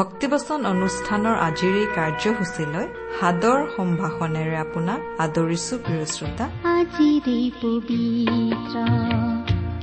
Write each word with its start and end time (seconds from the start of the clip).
ভক্তিবচন 0.00 0.60
অনুষ্ঠানৰ 0.74 1.36
আজিৰ 1.48 1.74
এই 1.82 1.88
কাৰ্যসূচীলৈ 1.96 2.86
সাদৰ 3.18 3.58
সম্ভাষণেৰে 3.76 4.56
আপোনাক 4.64 5.00
আদৰিছো 5.24 5.74
প্ৰিয় 5.86 6.04
শ্ৰোতা। 6.14 6.44
আজিৰে 6.76 7.40
পবিত্ৰ 7.62 8.76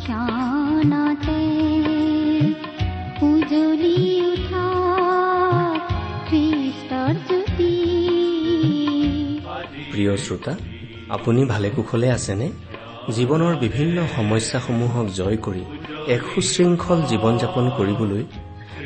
ক্ষণতে 0.01 1.41
উজলি 3.29 3.99
উঠা 4.31 4.65
খ্ৰীষ্টৰ 6.27 7.13
জ্যোতি। 7.27 7.73
প্ৰিয় 9.91 10.13
শ্ৰোতা 10.25 10.53
আপুনি 11.15 11.41
ভালে 11.53 11.69
কুশলে 11.75 12.07
আছেনে? 12.17 12.47
জীৱনৰ 13.15 13.53
বিভিন্ন 13.65 13.97
সমস্যাসমূহক 14.17 15.05
জয় 15.19 15.37
কৰি 15.45 15.63
এক 16.15 16.21
সুশৃংখল 16.31 16.99
জীৱন 17.11 17.33
যাপন 17.41 17.65
কৰিবলৈ 17.77 18.23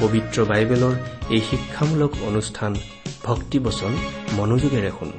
পবিত্ৰ 0.00 0.38
বাইবেলৰ 0.50 0.94
এই 1.34 1.42
শিক্ষামূলক 1.50 2.12
অনুষ্ঠান 2.28 2.72
ভক্তিবচন 3.24 3.92
মনোযোগেৰে 4.38 4.90
শুনো। 4.98 5.14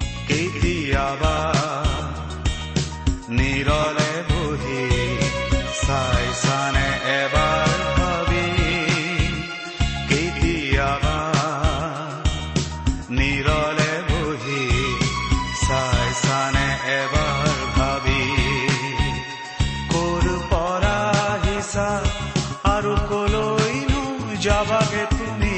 কলৈনো 24.43 24.49
যাবাগে 24.49 25.05
তুমি। 25.09 25.57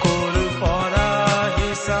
ক'ৰ 0.00 0.34
পৰা 0.60 1.08
আহিছা 1.42 2.00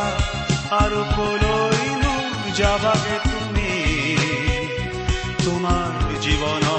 আৰু 0.70 1.00
কলৈনো 1.16 2.14
যাবাগে 2.56 3.18
তুমি। 3.24 3.72
তোমাৰ 5.44 5.92
জীৱনৰ 6.20 6.71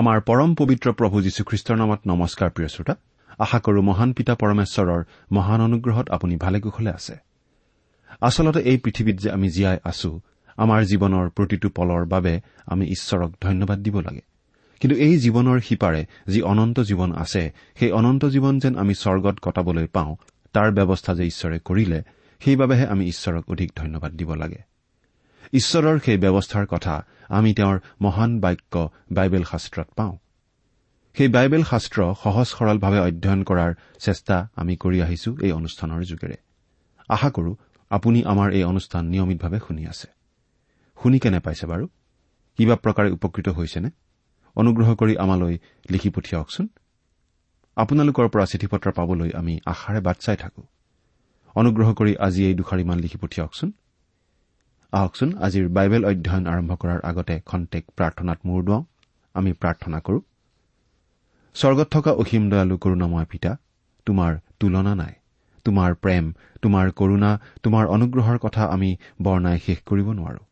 আমাৰ 0.00 0.20
পৰম 0.20 0.54
পবিত্ৰ 0.54 0.92
প্ৰভু 0.92 1.22
যীশুখ্ৰীষ্টৰ 1.22 1.76
নামত 1.76 2.00
নমস্কাৰ 2.06 2.50
প্ৰিয় 2.50 2.68
শ্ৰোতা। 2.68 2.94
আশা 3.38 3.58
কৰো 3.58 3.82
মহান 3.82 4.12
পিতা 4.12 4.34
পৰমেশ্বৰৰ 4.34 5.04
মহান 5.32 5.60
অনুগ্ৰহত 5.60 6.10
আপুনি 6.10 6.36
ভালে 6.36 6.60
কুশলে 6.60 6.90
আছে। 6.90 7.14
আচলতে 8.20 8.60
এই 8.60 8.78
পৃথিৱীত 8.78 9.16
যে 9.18 9.30
আমি 9.30 9.48
জীয়াই 9.50 9.78
আছো 9.84 10.20
আমাৰ 10.56 10.84
জীৱনৰ 10.84 11.28
প্ৰতিটো 11.28 11.68
পলৰ 11.74 12.04
বাবে 12.04 12.40
আমি 12.66 12.86
ঈশ্বৰক 12.86 13.32
ধন্যবাদ 13.40 13.78
দিব 13.78 14.00
লাগে। 14.00 14.20
কিন্তু 14.80 15.00
এই 15.00 15.18
জীৱনৰ 15.18 15.60
সিপাৰে 15.60 16.06
যি 16.26 16.42
অনন্ত 16.42 16.80
জীৱন 16.80 17.12
আছে 17.12 17.52
সেই 17.74 17.92
অনন্ত 17.92 18.24
জীৱন 18.24 18.58
যেন 18.58 18.76
আমি 18.76 18.94
স্বৰ্গত 18.94 19.38
কটাবলৈ 19.42 19.86
পাওঁ 19.86 20.16
তাৰ 20.52 20.72
ব্যৱস্থা 20.72 21.14
যে 21.14 21.24
ঈশ্বৰে 21.26 21.58
কৰিলে 21.58 22.02
সেইবাবেহে 22.40 22.86
আমি 22.86 23.06
ঈশ্বৰক 23.06 23.44
অধিক 23.48 23.72
ধন্যবাদ 23.76 24.12
দিব 24.12 24.34
লাগে। 24.34 24.69
ঈশ্বৰৰ 25.52 25.98
সেই 25.98 26.18
ব্যৱস্থাৰ 26.18 26.66
কথা 26.66 27.06
আমি 27.28 27.54
তেওঁৰ 27.54 27.80
মহান 28.00 28.40
বাক্য 28.40 28.90
বাইবেল 29.12 29.44
শাস্ত্ৰত 29.44 29.88
পাওঁ। 29.96 30.18
সেই 31.16 31.28
বাইবেল 31.28 31.62
শাস্ত্ৰ 31.62 32.14
সহজ 32.22 32.46
সৰলভাৱে 32.46 32.98
অধ্যয়ন 32.98 33.42
কৰাৰ 33.44 33.74
চেষ্টা 33.98 34.48
আমি 34.56 34.76
কৰি 34.76 35.02
আহিছো 35.02 35.36
এই 35.42 35.52
অনুষ্ঠানৰ 35.52 36.02
যোগেৰে। 36.02 36.36
আশা 37.08 37.30
কৰো 37.30 37.56
আপুনি 37.90 38.22
আমাৰ 38.24 38.52
এই 38.52 38.64
অনুষ্ঠান 38.64 39.04
নিয়মিতভাৱে 39.06 39.58
শুনি 39.68 39.86
আছে। 39.86 40.08
শুনি 41.02 41.18
কেনে 41.18 41.40
পাইছে 41.40 41.66
বাৰু? 41.66 41.88
কিবা 42.56 42.76
প্ৰকাৰে 42.76 43.10
উপকৃত 43.10 43.48
হৈছেনে? 43.48 43.90
অনুগ্ৰহ 44.56 44.94
কৰি 44.94 45.16
আমালৈ 45.16 45.58
লিখি 45.90 46.10
পঠিয়াওকচোন। 46.10 46.68
আপোনালোকৰ 47.76 48.28
পৰা 48.28 48.46
চিঠি 48.46 48.66
পত্ৰ 48.66 48.92
পাবলৈ 48.92 49.30
আমি 49.34 49.60
আশাৰে 49.66 50.00
বাট 50.00 50.16
চাই 50.18 50.36
থাকো। 50.36 50.62
অনুগ্ৰহ 51.54 51.94
কৰি 51.94 52.16
আজি 52.16 52.46
এই 52.46 52.54
দুষাৰিমান 52.54 52.98
লিখি 52.98 53.18
পঠিয়াওকচোন। 53.18 53.72
আহকচোন 54.92 55.32
আজিৰ 55.38 55.68
বাইবেল 55.68 56.04
অধ্যয়ন 56.04 56.46
আৰম্ভ 56.46 56.76
কৰাৰ 56.76 57.00
আগতে 57.04 57.40
খন্তেক 57.46 57.84
প্ৰাৰ্থনাত 57.96 58.38
মূৰ 58.44 58.64
দুৱাওঁ। 58.64 58.84
আমি 59.34 59.52
প্ৰাৰ্থনা 59.52 60.00
কৰো। 60.00 60.20
স্বৰ্গত 61.54 61.88
থকা 61.90 62.12
অসীম 62.12 62.50
দয়ালু 62.50 62.76
কৰোণাময় 62.78 63.24
পিতা 63.24 63.56
তোমাৰ 64.06 64.38
তুলনা 64.60 64.94
নাই। 64.94 65.14
তোমাৰ 65.64 65.94
প্ৰেম 65.94 66.32
তোমাৰ 66.62 66.90
কৰুণা 66.90 67.38
তোমাৰ 67.62 67.86
অনুগ্ৰহৰ 67.86 68.38
কথা 68.38 68.64
আমি 68.64 68.96
বৰ্ণাই 69.22 69.58
শেষ 69.58 69.78
কৰিব 69.86 70.12
নোৱাৰো। 70.12 70.42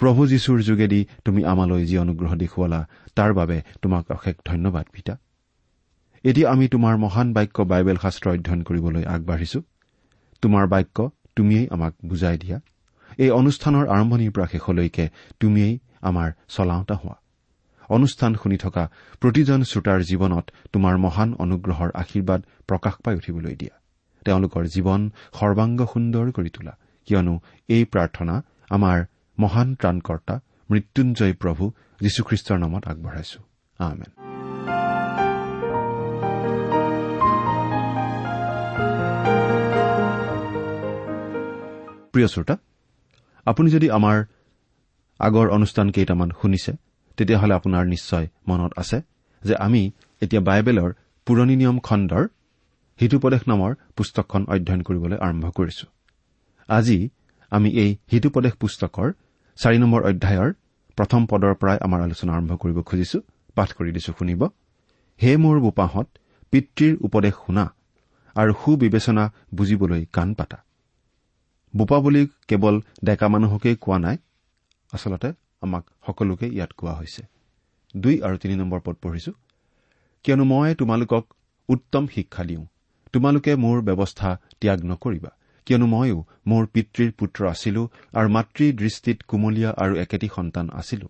প্ৰভু 0.00 0.26
যীশুৰ 0.26 0.62
যোগেদি 0.62 1.06
তুমি 1.24 1.44
আমালৈ 1.44 1.84
যি 1.84 1.98
অনুগ্ৰহ 1.98 2.34
দেখুৱালা 2.34 2.88
তাৰ 3.14 3.32
বাবে 3.32 3.62
তোমাক 3.82 4.10
অশেষ 4.10 4.36
ধন্যবাদ 4.44 4.86
পিতা। 4.92 5.16
এতিয়া 6.24 6.50
আমি 6.50 6.68
তোমাৰ 6.68 6.96
মহান 6.96 7.32
বাক্য 7.32 7.62
বাইবেল 7.62 7.96
শাস্ত্ৰ 7.96 8.30
অধ্যয়ন 8.30 8.62
কৰিবলৈ 8.62 9.04
আগবাঢ়িছো। 9.04 9.62
তোমাৰ 10.42 10.66
বাক্য 10.66 11.10
তুমিয়েই 11.36 11.68
আমাক 11.70 11.94
বুজাই 12.06 12.38
দিয়া। 12.38 12.60
এই 13.18 13.30
অনুষ্ঠানৰ 13.30 13.88
আৰম্ভণিৰ 13.88 14.30
পৰা 14.30 14.46
শেষলৈকে 14.46 15.08
তুমিয়েই 15.40 15.78
আমাৰ 16.02 16.32
চলাওঁতা 16.48 16.94
হোৱা। 16.94 17.16
অনুষ্ঠান 17.90 18.34
শুনি 18.34 18.56
থকা 18.56 18.90
প্ৰতিজন 19.20 19.62
শ্ৰোতাৰ 19.62 20.00
জীৱনত 20.02 20.50
তোমাৰ 20.72 20.98
মহান 20.98 21.34
অনুগ্ৰহৰ 21.34 21.90
আশীৰ্বাদ 21.94 22.40
প্ৰকাশ 22.66 22.94
পাই 23.04 23.16
উঠিবলৈ 23.16 23.56
দিয়া। 23.56 23.74
তেওঁলোকৰ 24.24 24.64
জীৱন 24.64 25.10
সৰ্বাংগ 25.32 25.86
সুন্দৰ 25.92 26.30
কৰি 26.30 26.50
তোলা। 26.50 26.74
কিয়নো 27.06 27.40
এই 27.68 27.84
প্ৰাৰ্থনা 27.84 28.42
আমাৰ 28.70 29.04
মহান 29.38 29.74
ত্ৰাণকৰ্তা 29.74 30.40
মৃত্যুঞ্জয় 30.70 31.34
প্ৰভু 31.34 31.72
যীশুখ্ৰীষ্টৰ 32.00 32.58
নামত 32.58 32.88
আগবঢ়াইছো। 32.88 33.40
আমেন। 33.78 34.10
প্ৰিয় 42.12 42.28
শ্ৰোতা 42.28 42.56
আপুনি 43.46 43.68
যদি 43.70 43.88
আমাৰ 43.98 44.16
আগৰ 45.20 45.46
অনুষ্ঠান 45.56 45.86
কেইটামান 45.90 46.28
শুনিছে 46.40 46.72
তেতিয়াহ'লে 47.18 47.54
আপোনাৰ 47.54 47.84
নিশ্চয় 47.94 48.26
মনত 48.48 48.72
আছে 48.82 48.98
যে 49.42 49.54
আমি 49.66 49.82
এতিয়া 50.22 50.42
বাইবেলৰ 50.48 50.90
পুৰণি 51.26 51.54
নিয়ম 51.60 51.78
খণ্ডৰ 51.78 52.24
হিতুপদেশ 53.00 53.42
নামৰ 53.48 53.70
পুস্তকখন 53.96 54.42
অধ্যয়ন 54.52 54.82
কৰিবলৈ 54.88 55.18
আৰম্ভ 55.26 55.44
কৰিছো। 55.58 55.86
আজি 56.68 56.98
আমি 57.52 57.68
এই 57.82 57.90
হিতুপদেশ 58.12 58.54
পুস্তকৰ 58.62 59.08
চাৰি 59.58 59.78
নম্বৰ 59.78 60.00
অধ্যায়ৰ 60.10 60.50
প্ৰথম 60.98 61.20
পদৰ 61.30 61.54
পৰাই 61.60 61.78
আমাৰ 61.86 62.00
আলোচনা 62.06 62.32
আৰম্ভ 62.36 62.52
কৰিব 62.62 62.78
খুজিছো। 62.88 63.18
পাঠ 63.56 63.68
কৰি 63.78 63.90
দিছো 63.96 64.12
শুনিব। 64.18 64.42
হে 65.20 65.32
মোৰ 65.42 65.56
বোপাহঁত 65.60 66.06
পিতৃৰ 66.52 66.94
উপদেশ 67.06 67.34
শুনা 67.44 67.64
আৰু 68.36 68.52
সুবিবেচনা 68.62 69.24
বুজিবলৈ 69.54 70.02
কাণ 70.12 70.28
পাতা। 70.34 70.58
বোপা 71.74 71.98
বুলি 72.00 72.22
কেৱল 72.48 72.80
ডেকা 73.04 73.26
মানুহকেই 73.28 73.76
কোৱা 73.76 73.98
নাই 73.98 74.16
আচলতে 74.92 75.28
আমাক 75.60 75.84
সকলোকে 76.06 76.46
ইয়াত 76.46 76.72
কোৱা 76.76 76.94
হৈছে। 76.94 77.22
দুই 77.96 78.14
আৰু 78.22 78.36
তিনি 78.36 78.54
নম্বৰ 78.56 78.80
পদ 78.84 78.96
পঢ়িছো। 79.02 79.32
কিয়নো 80.24 80.44
মই 80.44 80.74
তোমালোকক 80.74 81.24
উত্তম 81.68 82.06
শিক্ষা 82.06 82.44
দিওঁ। 82.44 82.64
তোমালোকে 83.12 83.52
মোৰ 83.56 83.76
ব্যৱস্থা 83.82 84.40
ত্যাগ 84.60 84.78
নকৰিবা। 84.84 85.30
কিয়নো 85.66 85.86
ময়ো 85.86 86.18
মোৰ 86.46 86.66
পিতৃৰ 86.66 87.10
পুত্ৰ 87.18 87.40
আছিলো 87.48 87.82
আৰু 88.14 88.28
মাতৃৰ 88.28 88.72
দৃষ্টিত 88.76 89.18
কুমলীয়া 89.22 89.70
আৰু 89.82 89.94
একেটি 89.96 90.28
সন্তান 90.36 90.66
আছিলো। 90.72 91.08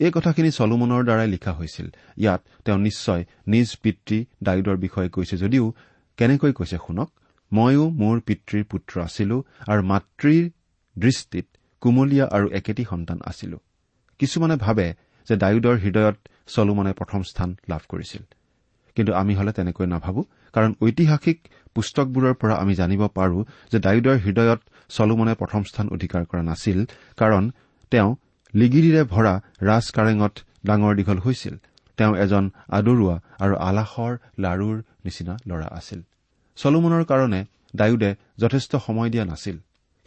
এই 0.00 0.10
কথাখিনি 0.10 0.50
চলোমনৰ 0.50 1.02
দ্বাৰাই 1.04 1.28
লিখা 1.28 1.52
হৈছিল। 1.52 1.86
ইয়াত 2.16 2.40
তেওঁ 2.64 2.78
নিশ্চয় 2.78 3.22
নিজ 3.46 3.68
পিতৃ 3.82 4.18
ডায়ুদৰ 4.42 4.76
বিষয়ে 4.76 5.08
কৈছে 5.08 5.36
যদিও 5.36 5.64
কেনেকৈ 6.16 6.52
কৈছে 6.52 6.78
শুনক। 6.86 7.10
ময়ো 7.52 7.84
মোৰ 8.00 8.16
পিতৃৰ 8.26 8.64
পুত্ৰ 8.64 8.94
আছিলো 9.00 9.36
আৰু 9.68 9.82
মাতৃৰ 9.82 10.44
দৃষ্টিত 10.96 11.46
কুমলীয়া 11.82 12.26
আৰু 12.36 12.46
একেটি 12.58 12.82
সন্তান 12.84 13.18
আছিলো। 13.24 13.58
কিছুমানে 14.20 14.56
ভাবে 14.56 14.86
যে 15.28 15.34
ডায়ুদৰ 15.36 15.76
হৃদয়ত 15.78 16.16
চলোমনে 16.46 16.92
প্ৰথম 16.92 17.20
স্থান 17.22 17.50
লাভ 17.68 17.82
কৰিছিল। 17.88 18.22
কিন্তু 18.96 19.12
আমি 19.12 19.32
হলে 19.34 19.52
তেনেকৈ 19.52 19.86
নাভাবো 19.86 20.20
কাৰণ 20.54 20.70
ঐতিহাসিক 20.82 21.38
পুস্তকবোৰৰ 21.74 22.34
পৰা 22.40 22.54
আমি 22.54 22.74
জানিব 22.74 23.02
পাৰো 23.18 23.38
যে 23.72 23.78
ডায়ুদৰ 23.78 24.16
হৃদয়ত 24.24 24.60
চলোমনে 24.88 25.34
প্ৰথম 25.34 25.62
স্থান 25.70 25.86
অধিকাৰ 25.88 26.22
কৰা 26.24 26.42
নাছিল 26.42 26.78
কাৰণ 27.16 27.44
তেওঁ 27.92 28.10
লিগিৰিৰে 28.54 29.02
ভৰা 29.04 29.34
ৰাজ 29.62 29.86
কাৰেঙত 29.96 30.34
ডাঙৰ 30.66 30.92
দীঘল 30.98 31.18
হৈছিল। 31.18 31.54
তেওঁ 31.98 32.12
এজন 32.16 32.44
আদৰুৱা 32.78 33.16
আৰু 33.44 33.54
আলাসৰ 33.68 34.12
লাৰুৰ 34.38 34.76
নিচিনা 35.04 35.34
ল'ৰা 35.46 35.68
আছিল। 35.78 36.00
চলোমনৰ 36.56 37.04
কাৰণে 37.04 37.40
ডায়ুদে 37.76 38.10
যথেষ্ট 38.38 38.72
সময় 38.76 39.10
দিয়া 39.10 39.24
নাছিল। 39.24 39.56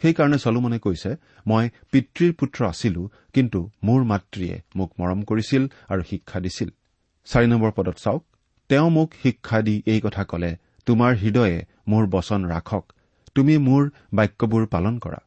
সেইকাৰণে 0.02 0.38
চলোমনে 0.38 0.78
কৈছে 0.78 1.10
মই 1.46 1.64
পিতৃৰ 1.92 2.32
পুত্ৰ 2.32 2.60
আছিলো 2.64 3.02
কিন্তু 3.32 3.60
মোৰ 3.84 4.00
মাতৃয়ে 4.04 4.56
মোক 4.76 4.90
মৰম 5.00 5.20
কৰিছিল 5.22 5.62
আৰু 5.88 6.02
শিক্ষা 6.10 6.38
দিছিল। 6.40 6.68
চাৰি 7.26 7.46
নম্বৰ 7.46 7.70
পদত 7.76 7.96
চাওক 8.04 8.22
তেওঁ 8.70 8.88
মোক 8.90 9.08
শিক্ষা 9.22 9.58
দি 9.62 9.82
এই 9.86 10.00
কথা 10.00 10.22
কলে 10.24 10.50
তোমাৰ 10.86 11.12
হৃদয়ে 11.14 11.56
মোৰ 11.88 12.04
বচন 12.06 12.40
ৰাখক 12.44 12.84
তুমি 13.34 13.54
মোৰ 13.58 13.82
বাক্যবোৰ 14.14 14.66
পালন 14.66 14.98
কৰা। 14.98 15.20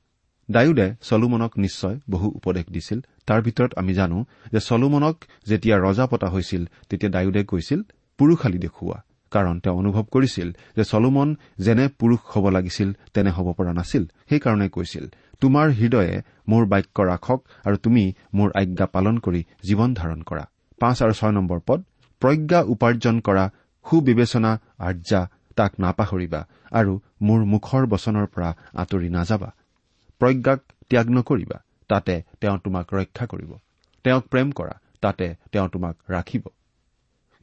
ডায়ুদে 0.49 0.87
চলোমনক 1.01 1.51
নিশ্চয় 1.57 1.95
বহু 2.09 2.27
উপদেশ 2.29 2.65
দিছিল। 2.65 2.99
তাৰ 3.27 3.39
ভিতৰত 3.41 3.71
আমি 3.75 3.93
জানো 3.93 4.17
যে 4.51 4.59
চলোমনক 4.59 5.15
যেতিয়া 5.47 5.75
ৰজা 5.77 6.05
পতা 6.05 6.27
হৈছিল 6.29 6.61
তেতিয়া 6.89 7.11
ডায়ুদে 7.11 7.41
কৈছিল 7.43 7.79
পুৰুষালী 8.19 8.57
দেখুওৱা। 8.57 8.97
কাৰণ 9.31 9.55
তেওঁ 9.63 9.75
অনুভৱ 9.81 10.05
কৰিছিল 10.13 10.47
যে 10.77 10.83
চলোমন 10.91 11.29
যেনে 11.65 11.85
পুৰুষ 11.99 12.21
হ'ব 12.31 12.45
লাগিছিল 12.55 12.89
তেনে 13.13 13.31
হ'ব 13.35 13.47
পৰা 13.57 13.73
নাছিল। 13.79 14.03
সেইকাৰণে 14.29 14.67
কৈছিল 14.75 15.05
তোমাৰ 15.41 15.67
হৃদয়ে 15.79 16.15
মোৰ 16.49 16.63
বাক্য 16.71 16.97
ৰাখক 17.11 17.39
আৰু 17.67 17.77
তুমি 17.85 18.03
মোৰ 18.37 18.49
আজ্ঞা 18.61 18.85
পালন 18.95 19.15
কৰি 19.25 19.41
জীৱন 19.67 19.89
ধাৰণ 19.99 20.21
কৰা। 20.29 20.43
পাঁচ 20.81 20.97
আৰু 21.03 21.13
ছয় 21.19 21.33
নম্বৰ 21.37 21.59
পদ 21.67 21.79
প্ৰজ্ঞা 22.21 22.59
উপাৰ্জন 22.73 23.15
কৰা 23.27 23.45
সুবিবেচনা 23.85 24.51
আৰ্যা 24.87 25.21
তাক 25.57 25.71
নাপাহৰিবা 25.83 26.41
আৰু 26.79 26.93
মোৰ 27.27 27.39
মুখৰ 27.53 27.83
বচনৰ 27.93 28.25
পৰা 28.33 28.49
আঁতৰি 28.81 29.09
নাযাবা। 29.17 29.49
প্ৰজ্ঞাক 30.21 30.59
ত্যাগ 30.89 31.07
নকৰিবা 31.17 31.57
তাতে 31.89 32.15
তেওঁ 32.41 32.57
তোমাক 32.63 32.85
ৰক্ষা 32.93 33.25
কৰিব। 33.31 33.51
তেওঁক 34.05 34.23
প্ৰেম 34.31 34.47
কৰা 34.51 34.75
তাতে 35.01 35.27
তেওঁ 35.51 35.67
তোমাক 35.73 35.95
ৰাখিব। 36.09 36.43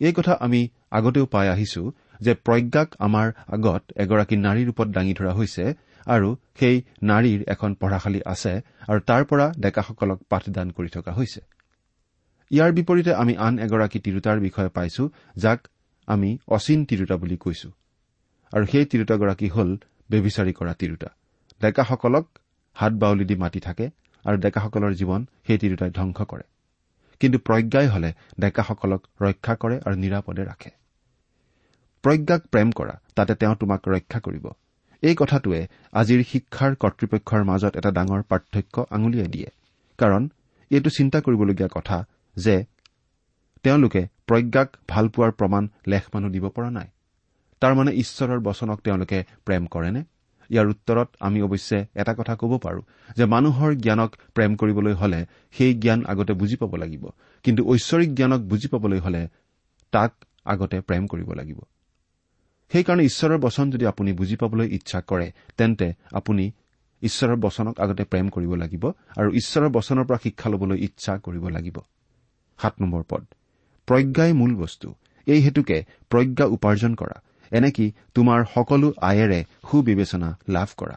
এই 0.01 0.13
কথা 0.13 0.33
আমি 0.41 0.61
আগতেও 0.91 1.27
পাই 1.27 1.47
আহিছো 1.49 1.83
যে 2.21 2.33
প্ৰজ্ঞাক 2.47 2.89
আমাৰ 2.99 3.27
আগত 3.55 3.83
এগৰাকী 4.03 4.37
নাৰীৰ 4.47 4.67
ৰূপত 4.69 4.89
দাঙি 4.97 5.13
ধৰা 5.19 5.33
হৈছে 5.39 5.65
আৰু 6.07 6.29
সেই 6.61 6.77
নাৰীৰ 7.03 7.41
এখন 7.47 7.71
পঢ়াশালী 7.81 8.21
আছে 8.33 8.53
আৰু 8.89 9.01
তাৰ 9.09 9.23
পৰা 9.25 9.47
ডেকাসকলক 9.65 10.19
পাঠদান 10.31 10.69
কৰি 10.71 10.89
থকা 10.89 11.13
হৈছে। 11.13 11.41
ইয়াৰ 12.51 12.71
বিপৰীতে 12.73 13.13
আমি 13.15 13.35
আন 13.47 13.55
এগৰাকী 13.59 13.99
তিৰোতাৰ 13.99 14.39
বিষয়ে 14.41 14.69
পাইছো 14.69 15.03
যাক 15.37 15.61
আমি 16.09 16.31
অচিন 16.57 16.81
তিৰোতা 16.85 17.17
বুলি 17.17 17.37
কৈছো। 17.37 17.69
আৰু 18.53 18.65
সেই 18.73 18.85
তিৰোতাগৰাকী 18.85 19.49
হল 19.49 19.71
বেবিচাৰী 20.11 20.53
কৰা 20.53 20.73
তিৰোতা। 20.81 21.09
ডেকাসকলক 21.61 22.27
হাত 22.77 22.93
বাউলি 22.93 23.25
দি 23.25 23.37
মাতি 23.37 23.61
থাকে 23.61 23.87
আৰু 24.25 24.37
ডেকাসকলৰ 24.45 24.93
জীৱন 25.01 25.21
সেই 25.47 25.59
তিৰোতাই 25.59 25.91
ধ্বংস 25.91 26.19
কৰে। 26.31 26.45
কিন্তু 27.21 27.39
প্ৰজ্ঞাই 27.39 27.87
হলে 27.87 28.11
ডেকাসকলক 28.41 29.03
ৰক্ষা 29.23 29.55
কৰে 29.55 29.77
আৰু 29.87 29.97
নিৰাপদে 29.97 30.43
ৰাখে। 30.45 30.71
প্ৰজ্ঞাক 32.05 32.43
প্ৰেম 32.53 32.69
কৰা 32.71 32.95
তাতে 33.15 33.35
তেওঁ 33.35 33.55
তোমাক 33.55 33.81
ৰক্ষা 33.89 34.21
কৰিব। 34.21 34.45
এই 35.03 35.15
কথাটোৱে 35.15 35.61
আজিৰ 35.93 36.21
শিক্ষাৰ 36.23 36.73
কৰ্তৃপক্ষৰ 36.75 37.43
মাজত 37.45 37.73
এটা 37.77 37.91
ডাঙৰ 37.91 38.23
পাৰ্থক্য 38.23 38.87
আঙুলিয়াই 38.91 39.29
দিয়ে। 39.29 39.49
কাৰণ 39.99 40.23
এইটো 40.71 40.91
চিন্তা 40.91 41.19
কৰিবলগীয়া 41.21 41.69
কথা 41.69 41.97
যে 42.37 42.57
তেওঁলোকে 43.65 44.03
প্ৰজ্ঞাক 44.27 44.69
ভালপোৱাৰ 44.89 45.33
প্ৰমাণ 45.33 45.69
লেখ 45.87 46.05
মানুহ 46.15 46.31
দিব 46.31 46.45
পৰা 46.49 46.71
নাই। 46.71 46.89
তাৰমানে 47.63 47.93
ঈশ্বৰৰ 47.93 48.41
বচনক 48.41 48.79
তেওঁলোকে 48.81 49.19
প্ৰেম 49.45 49.67
কৰেনে? 49.67 50.03
ইয়াৰ 50.51 50.67
উত্তৰত 50.69 51.09
আমি 51.21 51.43
অৱশ্যে 51.43 51.79
এটা 51.95 52.13
কথা 52.15 52.35
ক'ব 52.37 52.53
পাৰো 52.59 52.81
যে 53.17 53.25
মানুহৰ 53.25 53.71
জ্ঞানক 53.75 54.11
প্ৰেম 54.35 54.57
কৰিবলৈ 54.57 54.93
হলে 54.93 55.21
সেই 55.53 55.75
জ্ঞান 55.75 56.01
আগতে 56.07 56.33
বুজি 56.33 56.57
পাব 56.57 56.73
লাগিব। 56.77 57.05
কিন্তু 57.45 57.63
ঐশ্বৰিক 57.69 58.15
জ্ঞানক 58.15 58.41
বুজি 58.41 58.69
পাবলৈ 58.69 58.99
হলে 58.99 59.29
তাক 59.93 60.13
আগতে 60.45 60.81
প্ৰেম 60.81 61.07
কৰিব 61.07 61.33
লাগিব। 61.33 61.59
সেইকাৰণে 62.71 63.05
ঈশ্বৰৰ 63.05 63.39
বচন 63.39 63.71
যদি 63.71 63.85
আপুনি 63.87 64.13
বুজি 64.13 64.37
পাবলৈ 64.37 64.67
ইচ্ছা 64.69 64.99
কৰে 65.01 65.33
তেন্তে 65.57 65.89
আপুনি 66.13 66.45
ঈশ্বৰৰ 67.03 67.37
বচনক 67.37 67.81
আগতে 67.81 68.05
প্ৰেম 68.05 68.27
কৰিব 68.29 68.53
লাগিব 68.55 68.85
আৰু 69.17 69.29
ঈশ্বৰৰ 69.33 69.69
বচনৰ 69.69 70.05
পৰা 70.05 70.19
শিক্ষা 70.23 70.49
ল'বলৈ 70.51 70.79
ইচ্ছা 70.85 71.13
কৰিব 71.19 71.45
লাগিব। 71.49 71.77
সাত 72.59 72.75
নম্বৰ 72.81 73.03
পদ। 73.09 73.25
প্ৰজ্ঞাই 73.89 74.33
মূল 74.33 74.53
বস্তু। 74.55 74.89
এই 75.27 75.41
হেতুকে 75.41 75.77
প্ৰজ্ঞা 76.11 76.45
উপাৰ্জন 76.57 76.95
কৰা। 76.95 77.17
এনেকি 77.51 77.93
তোমাৰ 78.15 78.45
সকলো 78.55 78.93
আয়েৰে 79.01 79.45
সুবিবেচনা 79.71 80.39
লাভ 80.49 80.69
কৰা। 80.77 80.97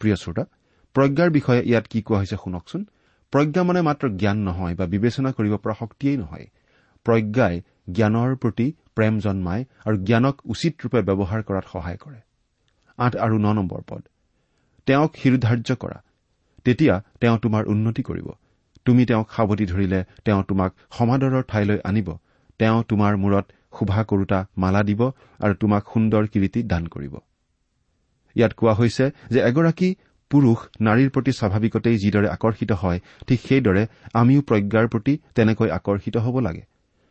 প্ৰিয় 0.00 0.16
শ্ৰোতা 0.16 0.44
প্ৰজ্ঞাৰ 0.94 1.30
বিষয়ে 1.30 1.62
ইয়াত 1.62 1.86
কি 1.86 2.02
কোৱা 2.02 2.18
হৈছে 2.18 2.36
শুনকচোন। 2.36 2.84
প্ৰজ্ঞা 3.32 3.62
মানে 3.62 3.80
মাত্ৰ 3.82 4.08
জ্ঞান 4.08 4.38
নহয় 4.38 4.74
বা 4.74 4.86
বিবেচনা 4.86 5.32
কৰিব 5.32 5.56
পৰা 5.56 5.74
শক্তিয়েই 5.74 6.16
নহয়। 6.16 6.46
প্ৰজ্ঞাই 7.04 7.62
জ্ঞানৰ 7.90 8.36
প্ৰতি 8.36 8.72
প্ৰেম 8.94 9.18
জন্মায় 9.18 9.64
আৰু 9.84 9.96
জ্ঞানক 9.96 10.36
উচিত 10.44 10.72
ৰূপে 10.84 11.00
ব্যৱহাৰ 11.02 11.42
কৰাত 11.42 11.64
সহায় 11.72 11.96
কৰে। 11.96 12.20
আঠ 12.98 13.16
আৰু 13.16 13.36
ন 13.38 13.46
নম্বৰ 13.52 13.80
পদ। 13.86 14.02
তেওঁক 14.86 15.10
শিৰোধাৰ্য 15.16 15.74
কৰা। 15.74 15.98
তেতিয়া 16.64 16.94
তেওঁ 17.20 17.38
তোমাৰ 17.38 17.62
উন্নতি 17.66 18.02
কৰিব। 18.02 18.28
তুমি 18.84 19.06
তেওঁক 19.06 19.28
সাৱটি 19.36 19.66
ধৰিলে 19.66 20.04
তেওঁ 20.24 20.42
তোমাক 20.48 20.70
সমাদৰৰ 20.98 21.42
ঠাইলৈ 21.48 21.78
আনিব। 21.84 22.08
তেওঁ 22.58 22.82
তোমাৰ 22.82 23.16
মূৰত 23.16 23.46
শোভা 23.72 24.02
কৰোতা 24.04 24.38
মালা 24.56 24.82
দিব 24.82 25.00
আৰু 25.40 25.54
তোমাক 25.54 25.82
সুন্দৰ 25.92 26.22
কিৰিটি 26.32 26.60
দান 26.62 26.84
কৰিব। 26.86 27.14
ইয়াত 28.36 28.52
কোৱা 28.52 28.74
হৈছে 28.74 29.04
যে 29.30 29.40
এগৰাকী 29.50 29.88
পুৰুষ 30.30 30.58
নাৰীৰ 30.80 31.10
প্ৰতি 31.10 31.32
স্বাভাৱিকতেই 31.32 31.96
যিদৰে 31.96 32.28
আকৰ্ষিত 32.28 32.70
হয় 32.72 32.98
ঠিক 33.26 33.40
সেইদৰে 33.48 33.82
আমিও 34.14 34.40
প্ৰজ্ঞাৰ 34.42 34.86
প্ৰতি 34.88 35.14
তেনেকৈ 35.34 35.68
আকৰ্ষিত 35.78 36.16
হ'ব 36.16 36.36
লাগে। 36.40 36.62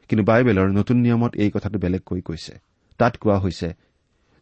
কিন্তু 0.10 0.24
বাইবেলৰ 0.24 0.68
নতুন 0.70 0.98
নিয়মত 0.98 1.32
এই 1.36 1.50
কথাটো 1.52 1.78
বেলেগকৈ 1.80 2.22
কৈছে। 2.22 2.54
তাত 3.00 3.14
কোৱা 3.18 3.38
হৈছে 3.40 3.70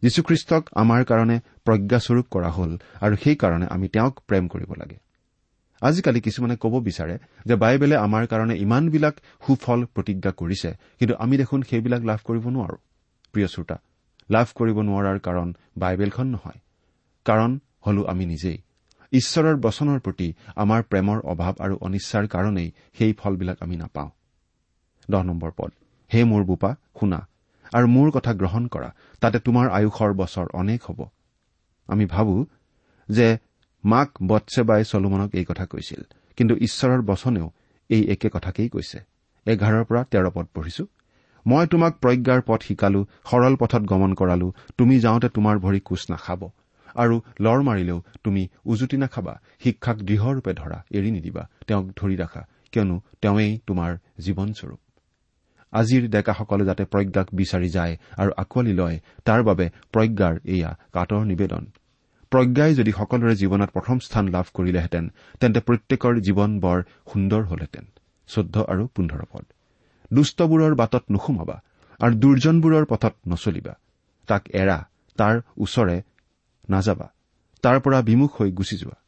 যীশুখ্ৰীষ্টক 0.02 0.62
আমাৰ 0.74 1.00
কাৰণে 1.04 1.36
প্ৰজ্ঞাস্বৰূপ 1.64 2.26
কৰা 2.30 2.50
হ'ল 2.50 2.72
আৰু 3.00 3.14
সেইকাৰণে 3.16 3.66
আমি 3.74 3.86
তেওঁক 3.88 4.14
প্ৰেম 4.28 4.44
কৰিব 4.48 4.70
লাগে। 4.80 4.96
আজিকালি 5.82 6.20
কিছুমানে 6.20 6.56
ক'ব 6.56 6.74
বিচাৰে 6.80 7.16
যে 7.46 7.54
বাইবেলে 7.54 7.96
আমাৰ 7.96 8.26
কাৰণে 8.26 8.54
ইমানবিলাক 8.56 9.14
সুফল 9.46 9.80
প্ৰতিজ্ঞা 9.94 10.32
কৰিছে 10.32 10.70
কিন্তু 10.98 11.14
আমি 11.18 11.34
দেখোন 11.36 11.60
সেইবিলাক 11.62 12.02
লাভ 12.04 12.20
কৰিব 12.24 12.44
নোৱাৰো। 12.48 12.76
প্ৰিয় 13.34 13.48
শ্ৰোতা 13.48 13.76
লাভ 14.30 14.48
কৰিব 14.54 14.76
নোৱাৰাৰ 14.80 15.18
কাৰণ 15.18 15.48
বাইবেলখন 15.78 16.26
নহয়। 16.26 16.58
কাৰণ 17.26 17.50
হলো 17.86 18.02
আমি 18.04 18.24
নিজেই। 18.26 18.58
ঈশ্বৰৰ 19.12 19.56
বচনৰ 19.56 19.98
প্ৰতি 20.00 20.28
আমাৰ 20.56 20.80
প্ৰেমৰ 20.82 21.18
অভাৱ 21.24 21.54
আৰু 21.58 21.74
অনিচ্ছাৰ 21.80 22.24
কাৰণেই 22.28 22.68
সেই 22.98 23.12
ফলবিলাক 23.12 23.56
আমি 23.60 23.76
নাপাওঁ। 23.76 24.10
দহ 25.10 25.22
নম্বৰ 25.22 25.50
পদ 25.56 25.70
হে 26.10 26.20
মোৰ 26.24 26.42
বোপা 26.44 26.70
শুনা 27.00 27.20
আৰু 27.72 27.86
মোৰ 27.86 28.08
কথা 28.10 28.32
গ্ৰহণ 28.34 28.64
কৰা 28.66 28.90
তাতে 29.20 29.38
তোমাৰ 29.38 29.66
আয়ুসৰ 29.68 30.10
বছৰ 30.14 30.46
অনেক 30.52 30.80
হ'ব। 30.82 31.00
আমি 31.88 32.04
ভাবো 32.06 32.34
যে 33.08 33.38
মাক 33.92 34.08
বৎসেবাই 34.30 34.82
চলোমনক 34.84 35.30
এই 35.38 35.44
কথা 35.44 35.64
কৈছিল। 35.72 36.00
কিন্তু 36.38 36.54
ঈশ্বৰৰ 36.66 37.00
বচনেও 37.10 37.46
এই 37.90 38.02
একে 38.12 38.28
কথাকেই 38.36 38.68
কৈছে। 38.74 38.98
এঘাৰৰ 39.46 39.84
পৰা 39.88 40.02
তেৰ 40.12 40.26
পদ 40.36 40.46
পঢ়িছো। 40.54 40.84
মই 41.46 41.64
তোমাক 41.72 41.92
প্ৰজ্ঞাৰ 42.02 42.40
পথ 42.48 42.60
শিকালো 42.68 43.00
সৰল 43.30 43.54
পথত 43.60 43.82
গমন 43.92 44.10
কৰালো 44.20 44.48
তুমি 44.78 44.94
যাওঁতে 45.00 45.28
তোমাৰ 45.28 45.56
ভৰি 45.64 45.80
কোচ 45.88 46.02
নাখাব। 46.10 46.40
আৰু 47.02 47.16
লৰ 47.44 47.60
মাৰিলেও 47.68 47.98
তুমি 48.24 48.42
উজুতি 48.66 48.96
নাখাবা 48.96 49.34
শিক্ষাক 49.64 49.96
দৃঢ়ৰূপে 50.08 50.52
ধৰা 50.60 50.78
এৰি 50.96 51.10
নিদিবা 51.16 51.42
তেওঁক 51.66 51.86
ধৰি 51.98 52.16
ৰাখা 52.22 52.42
কিয়নো 52.72 52.96
তেওঁৱেই 53.22 53.52
তোমাৰ 53.66 53.90
জীৱনস্বৰূপ। 54.24 54.80
আজিৰ 55.72 56.02
ডেকাসকলে 56.14 56.64
যাতে 56.64 56.84
প্ৰজ্ঞাক 56.92 57.28
বিচাৰি 57.32 57.68
যায় 57.76 57.94
আৰু 58.16 58.30
আঁকোৱালি 58.42 58.72
লয় 58.80 58.96
তাৰ 59.26 59.40
বাবে 59.48 59.66
প্ৰজ্ঞাৰ 59.92 60.34
এয়া 60.54 60.70
কাটৰ 60.92 61.22
নিবেদন। 61.32 61.62
প্ৰজ্ঞাই 62.32 62.74
যদি 62.74 62.92
সকলোৰে 62.92 63.34
জীৱনত 63.34 63.70
প্ৰথম 63.70 63.96
স্থান 63.98 64.24
লাভ 64.28 64.46
কৰিলেহেঁতেন 64.54 65.04
তেন্তে 65.40 65.60
প্ৰত্যেকৰ 65.60 66.14
জীৱন 66.20 66.50
বৰ 66.60 66.78
সুন্দৰ 67.12 67.42
হলহেঁতেন। 67.42 67.84
চৈধ্য 68.28 68.56
আৰু 68.72 68.84
পোন্ধৰ 68.94 69.22
পদ। 69.32 69.44
দুষ্টবোৰৰ 70.12 70.74
বাটত 70.74 71.04
নুসুমাবা 71.10 71.56
আৰু 72.00 72.14
দুৰ্জনবোৰৰ 72.14 72.84
পথত 72.84 73.14
নচলিবা। 73.28 73.74
তাক 74.28 74.42
এৰা 74.52 74.78
তাৰ 75.18 75.34
ওচৰে 75.56 75.96
নাযাবা। 76.68 77.06
তাৰ 77.64 77.76
পৰা 77.80 77.98
বিমুখ 78.02 78.30
হৈ 78.40 78.50
গুচি 78.50 78.76
যোৱা। 78.76 78.98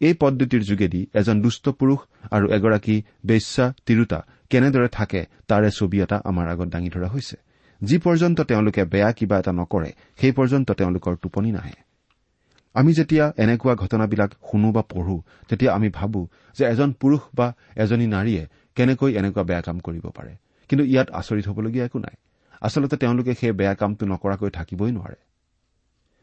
এই 0.00 0.14
পদ্ধতিৰ 0.14 0.62
যোগেদি 0.62 1.00
এজন 1.14 1.36
দুষ্ট 1.42 1.68
পুৰুষ 1.68 2.00
আৰু 2.30 2.46
এগৰাকী 2.52 2.96
বেশ্যা 3.26 3.72
তিৰোতা 3.86 4.20
কেনেদৰে 4.50 4.88
থাকে 4.88 5.20
তাৰে 5.48 5.68
ছবি 5.70 5.98
এটা 6.00 6.16
আমাৰ 6.24 6.46
আগত 6.48 6.68
দাঙি 6.68 6.90
ধৰা 6.90 7.08
হৈছে। 7.08 7.36
যি 7.80 7.96
পৰ্যন্ত 7.98 8.38
তেওঁলোকে 8.40 8.82
বেয়া 8.84 9.10
কিবা 9.12 9.36
এটা 9.38 9.52
নকৰে 9.52 9.90
সেই 10.20 10.32
পৰ্যন্ত 10.32 10.68
তেওঁলোকৰ 10.70 11.14
টোপনি 11.22 11.50
নাহে। 11.52 11.87
আমি 12.78 12.90
যেতিয়া 12.92 13.24
এনেকুৱা 13.36 13.74
ঘটনাবিলাক 13.74 14.30
শুনো 14.48 14.68
বা 14.72 14.82
পঢ়ো 14.82 15.16
তেতিয়া 15.48 15.70
আমি 15.74 15.88
ভাবো 15.88 16.20
যে 16.58 16.64
এজন 16.64 16.90
পুৰুষ 17.00 17.22
বা 17.34 17.46
এজনী 17.76 18.06
নাৰীয়ে 18.06 18.42
কেনেকৈ 18.76 19.10
এনেকুৱা 19.20 19.42
বেয়া 19.42 19.62
কাম 19.62 19.76
কৰিব 19.78 20.04
পাৰে। 20.08 20.32
কিন্তু 20.70 20.84
ইয়াত 20.84 21.08
আচৰিত 21.10 21.44
হবলগীয়া 21.48 21.84
একো 21.84 21.98
নাই। 21.98 22.16
আচলতে 22.60 22.96
তেওঁলোকে 22.96 23.32
সেই 23.34 23.52
বেয়া 23.52 23.74
কামটো 23.74 24.04
নকৰাকৈ 24.06 24.50
থাকিবই 24.50 24.92
নোৱাৰে। 24.92 25.18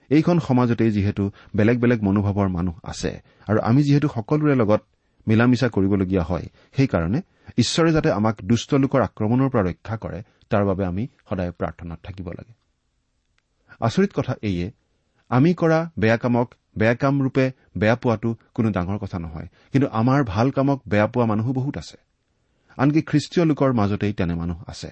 এইখন 0.10 0.38
সমাজতেই 0.40 0.92
যিহেতু 0.92 1.24
বেলেগ 1.56 1.78
বেলেগ 1.80 2.00
মনোভাৱৰ 2.04 2.50
মানুহ 2.50 2.76
আছে 2.84 3.12
আৰু 3.48 3.60
আমি 3.60 3.82
যিহেতু 3.84 4.08
সকলোৰে 4.16 4.56
লগত 4.56 4.82
মিলা 5.28 5.46
মিছা 5.48 5.68
কৰিবলগীয়া 5.68 6.24
হয় 6.24 6.46
সেইকাৰণে 6.76 7.20
ঈশ্বৰে 7.58 7.92
যাতে 7.92 8.10
আমাক 8.12 8.36
দুষ্ট 8.44 8.70
লোকৰ 8.84 9.02
আক্ৰমণৰ 9.02 9.50
পৰা 9.50 9.64
ৰক্ষা 9.64 9.96
কৰে 9.98 10.20
তাৰ 10.50 10.64
বাবে 10.66 10.84
আমি 10.86 11.04
সদায় 11.30 11.52
প্ৰাৰ্থনাত 11.52 12.00
থাকিব 12.04 12.28
লাগে। 12.30 12.54
আচৰিত 13.80 14.12
কথা 14.16 14.34
এইয়ে 14.42 14.68
আমি 15.30 15.54
কৰা 15.54 15.90
বেয়া 16.00 16.18
কামক 16.18 16.56
বেয়া 16.78 16.96
কাম 16.96 17.22
ৰূপে 17.22 17.52
বেয়া 17.78 17.96
পোৱাটো 17.96 18.36
কোনো 18.54 18.70
ডাঙৰ 18.72 18.98
কথা 18.98 19.20
নহয়। 19.20 19.48
কিন্তু 19.72 19.88
আমাৰ 19.92 20.24
ভাল 20.24 20.52
কামক 20.52 20.82
বেয়া 20.88 21.08
পোৱা 21.08 21.26
মানুহো 21.26 21.54
বহুত 21.54 21.78
আছে। 21.78 21.98
আনকি 22.78 23.02
খ্ৰীষ্টীয় 23.02 23.46
লোকৰ 23.46 23.74
মাজতেই 23.74 24.14
তেনে 24.14 24.36
মানুহ 24.36 24.58
আছে। 24.68 24.90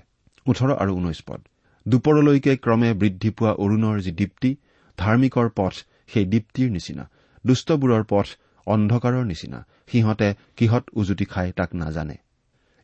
ওঠৰ 0.47 0.69
আৰু 0.73 0.95
ঊনৈশ 0.95 1.23
পদ। 1.27 1.41
দুপৰলৈকে 1.87 2.57
ক্ৰমে 2.57 2.93
বৃদ্ধি 2.93 3.29
পোৱা 3.29 3.51
অৰুণৰ 3.51 4.01
যি 4.01 4.11
দীপ্তি 4.11 4.57
ধাৰ্মিকৰ 4.97 5.49
পথ 5.55 5.73
সেই 6.07 6.25
দীপ্তিৰ 6.25 6.71
নিচিনা। 6.71 7.09
দুষ্টবোৰৰ 7.45 8.03
পথ 8.03 8.27
অন্ধকাৰৰ 8.67 9.25
নিচিনা। 9.25 9.65
সিহঁতে 9.87 10.35
কিহত 10.57 10.83
উজুতি 10.93 11.25
খাই 11.25 11.51
তাক 11.51 11.75
নাজানে। 11.75 12.15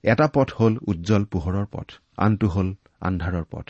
এটা 0.04 0.28
পথ 0.28 0.50
হ'ল 0.54 0.78
উজ্জ্বল 0.88 1.26
পোহৰৰ 1.26 1.66
পথ 1.72 1.88
আনটো 2.18 2.48
হ'ল 2.48 2.74
আন্ধাৰৰ 3.02 3.46
পথ। 3.52 3.68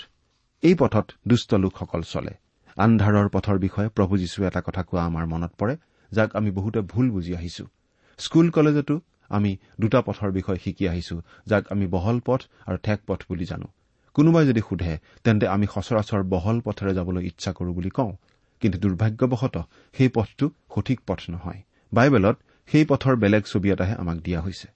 এই 0.63 0.75
পথত 0.75 1.11
দুষ্ট 1.27 1.53
লোকসকল 1.53 2.01
চলে। 2.01 2.33
আন্ধাৰৰ 2.79 3.27
পথৰ 3.29 3.57
বিষয়ে 3.59 3.89
প্ৰভু 3.89 4.13
যীশুৱে 4.17 4.45
এটা 4.47 4.61
কথা 4.61 4.81
কোৱা 4.83 5.03
আমাৰ 5.05 5.25
মনত 5.27 5.51
পৰে 5.59 5.73
যাক 6.11 6.29
আমি 6.35 6.51
বহুতে 6.51 6.79
ভুল 6.81 7.11
বুজি 7.11 7.31
আহিছো। 7.35 7.65
স্কুল 8.19 8.49
কলেজতো 8.49 8.95
আমি 9.29 9.51
দুটা 9.81 9.99
পথৰ 10.01 10.29
বিষয়ে 10.31 10.59
শিকি 10.63 10.87
আহিছো 10.87 11.15
যাক 11.47 11.63
আমি 11.71 11.85
বহল 11.87 12.17
পথ 12.19 12.41
আৰু 12.65 12.77
ঠেক 12.83 12.99
পথ 13.07 13.19
বুলি 13.29 13.45
জানো। 13.45 13.67
কোনোবাই 14.13 14.45
যদি 14.47 14.61
সোধে 14.69 14.93
তেন্তে 15.23 15.45
আমি 15.47 15.65
সচৰাচৰ 15.75 16.21
বহল 16.23 16.57
পথেৰে 16.65 16.93
যাবলৈ 16.93 17.23
ইচ্ছা 17.25 17.51
কৰো 17.53 17.71
বুলি 17.73 17.89
কওঁ। 17.89 18.11
কিন্তু 18.61 18.77
দুৰ্ভাগ্যবশতঃ 18.79 19.63
সেই 19.93 20.09
পথটো 20.09 20.45
সঠিক 20.75 20.99
পথ 21.07 21.19
নহয়। 21.29 21.61
বাইবেলত 21.93 22.37
সেই 22.69 22.85
পথৰ 22.85 23.15
বেলেগ 23.15 23.43
ছবি 23.43 23.67
এটাহে 23.71 23.95
আমাক 23.95 24.17
দিয়া 24.17 24.41
হৈছে। 24.41 24.67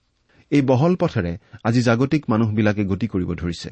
এই 0.51 0.61
বহল 0.61 0.93
পথেৰে 0.95 1.37
আজি 1.63 1.81
জাগতিক 1.81 2.23
মানুহবিলাকে 2.29 2.83
গতি 2.85 3.07
কৰিব 3.07 3.29
ধৰিছে। 3.33 3.69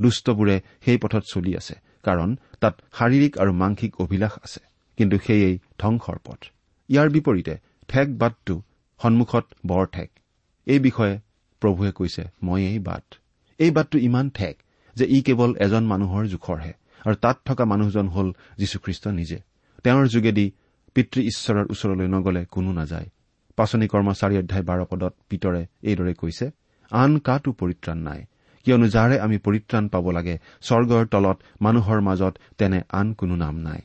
দুষ্টবোৰে 0.00 0.56
সেই 0.84 0.98
পথত 0.98 1.22
চলি 1.32 1.52
আছে। 1.56 1.74
কাৰণ 2.04 2.30
তাত 2.60 2.74
শাৰীৰিক 2.98 3.32
আৰু 3.38 3.52
মাংসিক 3.52 3.92
অভিলাষ 4.00 4.34
আছে 4.44 4.60
কিন্তু 4.98 5.16
সেয়েই 5.18 5.54
ধ্বংসৰ 5.78 6.18
পথ। 6.24 6.40
ইয়াৰ 6.88 7.08
বিপৰীতে 7.10 7.54
ঠেক 7.88 8.08
বাটটো 8.18 8.54
সন্মুখত 9.00 9.44
বৰ 9.66 9.84
ঠেক। 9.86 10.10
এই 10.66 10.78
বিষয়ে 10.78 11.14
প্ৰভুৱে 11.62 11.90
কৈছে 11.92 12.22
মই 12.42 12.60
এই 12.64 12.78
বাট। 12.78 13.06
এই 13.60 13.70
বাটটো 13.70 13.98
ইমান 13.98 14.26
ঠেক 14.30 14.54
যে 14.96 15.04
ই 15.06 15.18
কেৱল 15.22 15.50
এজন 15.56 15.84
মানুহৰ 15.86 16.24
জোখৰহে 16.26 16.72
আৰু 17.06 17.14
তাত 17.14 17.36
থকা 17.44 17.64
মানুহজন 17.64 18.06
হ'ল 18.08 18.28
যীশুখ্ৰীষ্ট 18.58 19.04
নিজে। 19.08 19.38
তেওঁৰ 19.84 20.06
যোগেদি 20.06 20.46
পিতৃ 20.94 21.20
ঈশ্বৰৰ 21.30 21.66
ওচৰলৈ 21.70 22.08
নগলে 22.08 22.42
কোনো 22.44 22.70
নাযায়। 22.72 23.08
পাচনি 23.56 23.86
কৰ্ম 23.88 24.08
চাৰি 24.12 24.34
অধ্যায় 24.38 24.64
বাৰ 24.68 24.80
পদত 24.90 25.12
পিতৰে 25.28 25.62
এইদৰে 25.82 26.14
কৈছে 26.14 26.46
আন 26.90 27.10
কাতো 27.18 27.50
পৰিত্ৰাণ 27.52 27.98
নাই। 27.98 28.20
কিয়নো 28.64 28.86
যাৰে 28.94 29.16
আমি 29.24 29.36
পৰিত্ৰাণ 29.46 29.84
পাব 29.88 30.04
লাগে 30.16 30.34
স্বৰ্গৰ 30.66 31.04
তলত 31.12 31.38
মানুহৰ 31.60 32.00
মাজত 32.08 32.34
তেনে 32.58 32.78
আন 32.98 33.06
কোনো 33.18 33.34
নাম 33.44 33.54
নাই। 33.66 33.80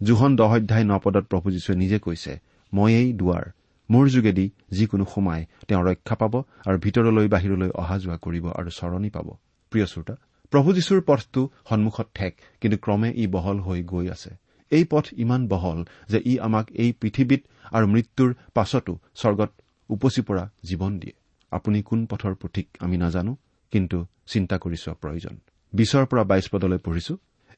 জোহন 0.00 0.32
দহ 0.36 0.50
অধ্যায় 0.56 0.86
ন 0.90 0.92
পদত 1.04 1.24
প্ৰভু 1.30 1.46
যীশুৱে 1.54 1.74
নিজে 1.82 1.98
কৈছে 1.98 2.32
ময়েই 2.72 3.10
দুৱাৰ 3.20 3.44
মোৰ 3.90 4.04
যোগেদি 4.14 4.46
যিকোনো 4.76 5.04
সোমাই 5.12 5.40
তেওঁ 5.68 5.82
ৰক্ষা 5.88 6.14
পাব 6.22 6.34
আৰু 6.68 6.76
ভিতৰলৈ 6.84 7.26
বাহিৰলৈ 7.34 7.70
অহা 7.80 7.96
যোৱা 8.02 8.16
কৰিব 8.24 8.44
আৰু 8.58 8.70
চৰণি 8.78 9.10
পাব। 9.16 9.28
প্ৰিয় 9.72 9.86
শ্ৰোতা 9.92 10.14
প্ৰভু 10.52 10.68
যীশুৰ 10.76 11.00
পথটো 11.08 11.40
সন্মুখত 11.68 12.06
ঠেক 12.14 12.32
কিন্তু 12.60 12.76
ক্ৰমে 12.84 13.08
ই 13.22 13.24
বহল 13.26 13.58
হৈ 13.66 13.80
গৈ 13.82 14.06
আছে। 14.14 14.30
এই 14.72 14.84
পথ 14.84 15.06
ইমান 15.22 15.42
বহল 15.48 15.78
যে 16.08 16.18
ই 16.32 16.34
আমাক 16.46 16.66
এই 16.82 16.90
পৃথিৱীত 17.00 17.42
আৰু 17.76 17.86
মৃত্যুৰ 17.94 18.30
পাছতো 18.54 18.92
স্বৰ্গত 19.20 19.50
উপচি 19.90 20.20
পৰা 20.22 20.44
জীৱন 20.68 20.92
দিয়ে। 20.98 21.14
আপুনি 21.52 21.78
কোন 21.82 22.00
পথৰ 22.06 22.34
পথিক 22.34 22.66
আমি 22.80 22.96
নাজানো? 22.96 23.32
কিন্তু 23.72 23.98
চিন্তা 24.26 24.56
কৰি 24.58 24.76
চোৱা 24.76 24.94
প্ৰয়োজন। 25.02 25.34
বিছৰ 25.72 26.04
পৰা 26.06 26.22
বাইছ 26.24 26.46
পদলৈ 26.52 26.78
পঢ়িছো। 26.78 27.14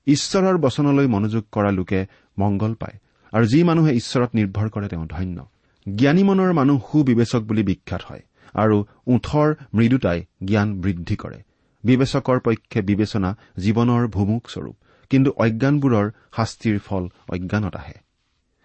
ঈশ্বৰৰ 0.06 0.56
বচনলৈ 0.58 1.06
মনোযোগ 1.06 1.44
কৰা 1.52 1.70
লোকে 1.70 2.00
মংগল 2.38 2.72
পায় 2.74 2.96
আৰু 3.32 3.44
যি 3.46 3.62
মানুহে 3.62 3.92
ঈশ্বৰত 3.96 4.30
নিৰ্ভৰ 4.34 4.68
কৰে 4.68 4.88
তেওঁ 4.88 5.06
ধন্য। 5.06 5.38
জ্ঞানী 5.86 6.22
মনৰ 6.22 6.52
মানুহ 6.52 6.80
সুবিবেচক 6.92 7.42
বুলি 7.42 7.62
বিখ্যাত 7.62 8.02
হয় 8.08 8.22
আৰু 8.54 8.76
ওঠৰ 9.06 9.48
মৃদুতাই 9.74 10.18
জ্ঞান 10.44 10.68
বৃদ্ধি 10.80 11.16
কৰে। 11.16 11.38
বিবেচকৰ 11.84 12.38
পক্ষে 12.40 12.80
বিবেচনা 12.82 13.30
জীৱনৰ 13.58 14.02
ভুমুক 14.08 14.44
স্বৰূপ 14.48 14.76
কিন্তু 15.10 15.30
অজ্ঞানবোৰৰ 15.36 16.06
শাস্তিৰ 16.36 16.78
ফল 16.78 17.04
অজ্ঞানত 17.28 17.74
আহে। 17.76 17.96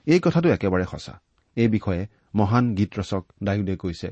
এই 0.05 0.19
কথাটো 0.23 0.47
একেবাৰে 0.49 0.85
সঁচা। 0.91 1.13
এই 1.55 1.67
বিষয়ে 1.67 2.07
মহান 2.35 2.75
গীত 2.75 2.99
ৰচক 2.99 3.23
ডায়ুদে 3.43 3.75
কৈছে 3.75 4.09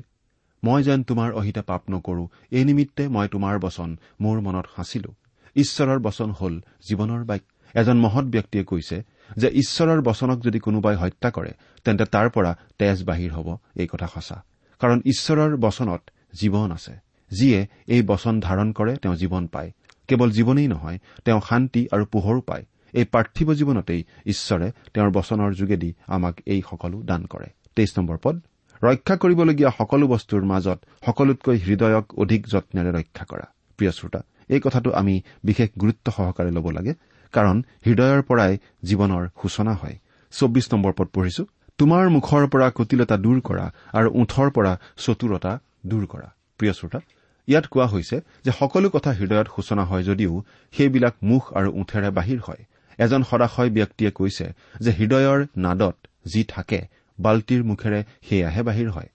মই 0.63 0.83
যেন 0.83 1.03
তোমাৰ 1.03 1.33
অহিতে 1.33 1.61
পাপ 1.61 1.81
নকৰো 1.89 2.27
এই 2.51 2.65
নিমিত্তে 2.65 3.07
মই 3.07 3.27
তোমাৰ 3.27 3.59
বচন 3.59 3.97
মোৰ 4.21 4.41
মনত 4.41 4.65
সাঁচিলো। 4.75 5.13
ঈশ্বৰৰ 5.55 5.99
বচন 5.99 6.31
হল 6.31 6.61
জীৱনৰ 6.89 7.23
বাক্য। 7.23 7.55
এজন 7.73 7.97
মহৎ 7.97 8.25
ব্যক্তিয়ে 8.25 8.63
কৈছে 8.63 9.03
যে 9.37 9.47
ঈশ্বৰৰ 9.53 10.01
বচনক 10.01 10.39
যদি 10.41 10.59
কোনোবাই 10.59 10.95
হত্যা 10.95 11.31
কৰে 11.31 11.51
তেন্তে 11.83 12.05
তাৰ 12.05 12.29
পৰা 12.29 12.57
তেজ 12.79 13.03
বাহিৰ 13.03 13.31
হ'ব 13.31 13.57
এই 13.75 13.87
কথা 13.87 14.07
সঁচা। 14.07 14.43
কাৰণ 14.79 15.01
ঈশ্বৰৰ 15.05 15.55
বচনত 15.55 16.01
জীৱন 16.33 16.71
আছে। 16.71 16.93
যিয়ে 17.31 17.67
এই 17.87 18.01
বচন 18.01 18.39
ধাৰণ 18.39 18.71
কৰে 18.71 18.95
তেওঁ 18.95 19.15
জীৱন 19.15 19.47
পায়। 19.47 19.71
কেৱল 20.07 20.31
জীৱনেই 20.31 20.67
নহয় 20.67 20.99
তেওঁ 21.25 21.41
শান্তি 21.49 21.87
আৰু 21.91 22.05
পোহৰো 22.05 22.41
পায়। 22.41 22.65
এই 22.93 23.05
পাৰ্থিৱ 23.05 23.53
জীৱনতেই 23.53 24.03
ঈশ্বৰে 24.25 24.71
তেওঁৰ 24.93 25.11
বচনৰ 25.11 25.53
যোগেদি 25.53 25.93
আমাক 26.07 26.41
এই 26.45 26.61
সকলো 26.69 27.01
দান 27.01 27.25
কৰে। 27.25 27.45
তেইছ 27.75 27.99
নম্বৰ 27.99 28.17
পদ। 28.23 28.41
ৰক্ষা 28.81 29.15
কৰিবলগীয়া 29.15 29.71
সকলো 29.77 30.05
বস্তুৰ 30.07 30.43
মাজত 30.51 30.79
সকলোতকৈ 31.05 31.57
হৃদয়ক 31.67 32.05
অধিক 32.23 32.41
যত্নেৰে 32.53 32.91
ৰক্ষা 32.97 33.25
কৰা। 33.31 33.45
প্ৰিয় 33.79 33.91
শ্ৰোতা 33.91 34.21
এই 34.49 34.59
কথাটো 34.59 34.89
আমি 34.99 35.15
বিশেষ 35.43 35.69
গুৰুত্ব 35.81 36.05
সহকাৰে 36.17 36.51
ল'ব 36.51 36.67
লাগে 36.77 36.93
কাৰণ 37.33 37.55
হৃদয়ৰ 37.85 38.21
পৰাই 38.29 38.53
জীৱনৰ 38.89 39.23
সূচনা 39.41 39.73
হয়। 39.73 39.95
চৌব্বিছ 40.33 40.65
নম্বৰ 40.73 40.93
পদ 40.97 41.07
পঢ়িছো 41.15 41.43
তোমাৰ 41.79 42.03
মুখৰ 42.09 42.43
পৰা 42.53 42.67
কুটিলতা 42.77 43.15
দূৰ 43.25 43.37
কৰা 43.47 43.65
আৰু 43.93 44.09
ওঠৰ 44.21 44.47
পৰা 44.55 44.73
চতুৰতা 44.97 45.51
দূৰ 45.85 46.03
কৰা। 46.05 46.27
প্ৰিয় 46.59 46.73
শ্ৰোতা 46.73 46.99
ইয়াত 47.47 47.65
কোৱা 47.67 47.87
হৈছে 47.87 48.17
যে 48.45 48.51
সকলো 48.59 48.87
কথা 48.89 49.11
হৃদয়ত 49.19 49.47
সূচনা 49.55 49.83
হয় 49.83 50.03
যদিও 50.03 50.33
সেইবিলাক 50.73 51.15
মুখ 51.23 51.43
আৰু 51.53 51.69
ওঠেৰে 51.79 52.09
বাহিৰ 52.17 52.39
হয়। 52.47 52.61
এজন 52.99 53.21
সদাশয় 53.23 53.69
ব্যক্তিয়ে 53.69 54.11
কৈছে 54.11 54.45
যে 54.79 54.91
হৃদয়ৰ 54.91 55.39
নাদত 55.57 55.95
যি 56.25 56.41
থাকে 56.43 56.79
বাল্টিৰ 57.19 57.63
মুখেৰে 57.63 57.99
সেয়াহে 58.29 58.61
বাহিৰ 58.63 58.89
হয়। 58.89 59.09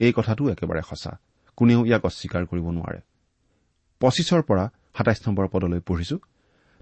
এই 0.00 0.12
কথাটো 0.12 0.48
একেবাৰে 0.48 0.82
সঁচা। 0.82 1.12
কোনেও 1.56 1.80
ইয়াক 1.86 2.04
অস্বীকাৰ 2.04 2.46
কৰিব 2.46 2.66
নোৱাৰে। 2.70 3.00
পঁচিছৰ 4.00 4.42
পৰা 4.42 4.64
সাতাইছ 4.96 5.28
নম্বৰ 5.28 5.46
পদলৈ 5.48 5.80
পঢ়িছো। 5.80 6.16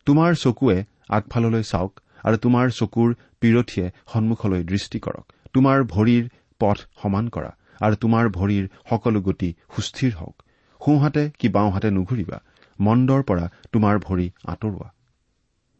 তোমাৰ 0.06 0.34
চকুৱে 0.34 0.84
আগফাললৈ 1.08 1.62
চাওক 1.62 1.92
আৰু 2.24 2.36
তোমাৰ 2.36 2.70
চকুৰ 2.70 3.14
পিৰঠীয়ে 3.40 3.86
সন্মুখলৈ 4.12 4.62
দৃষ্টি 4.64 4.98
কৰক। 4.98 5.26
তোমাৰ 5.52 5.84
ভৰিৰ 5.84 6.24
পথ 6.60 6.78
সমান 7.02 7.28
কৰা 7.28 7.50
আৰু 7.80 7.94
তোমাৰ 7.94 8.24
ভৰিৰ 8.28 8.64
সকলো 8.90 9.20
গতি 9.20 9.50
সুস্থিৰ 9.76 10.12
হওক। 10.14 10.36
সোঁহাতে 10.80 11.30
কি 11.38 11.48
বাওঁহাতে 11.48 11.88
নুঘূৰিবা। 11.90 12.38
মন্দৰ 12.80 13.22
পৰা 13.22 13.44
তোমাৰ 13.72 13.98
ভৰি 13.98 14.26
আঁতৰোৱা। 14.44 14.88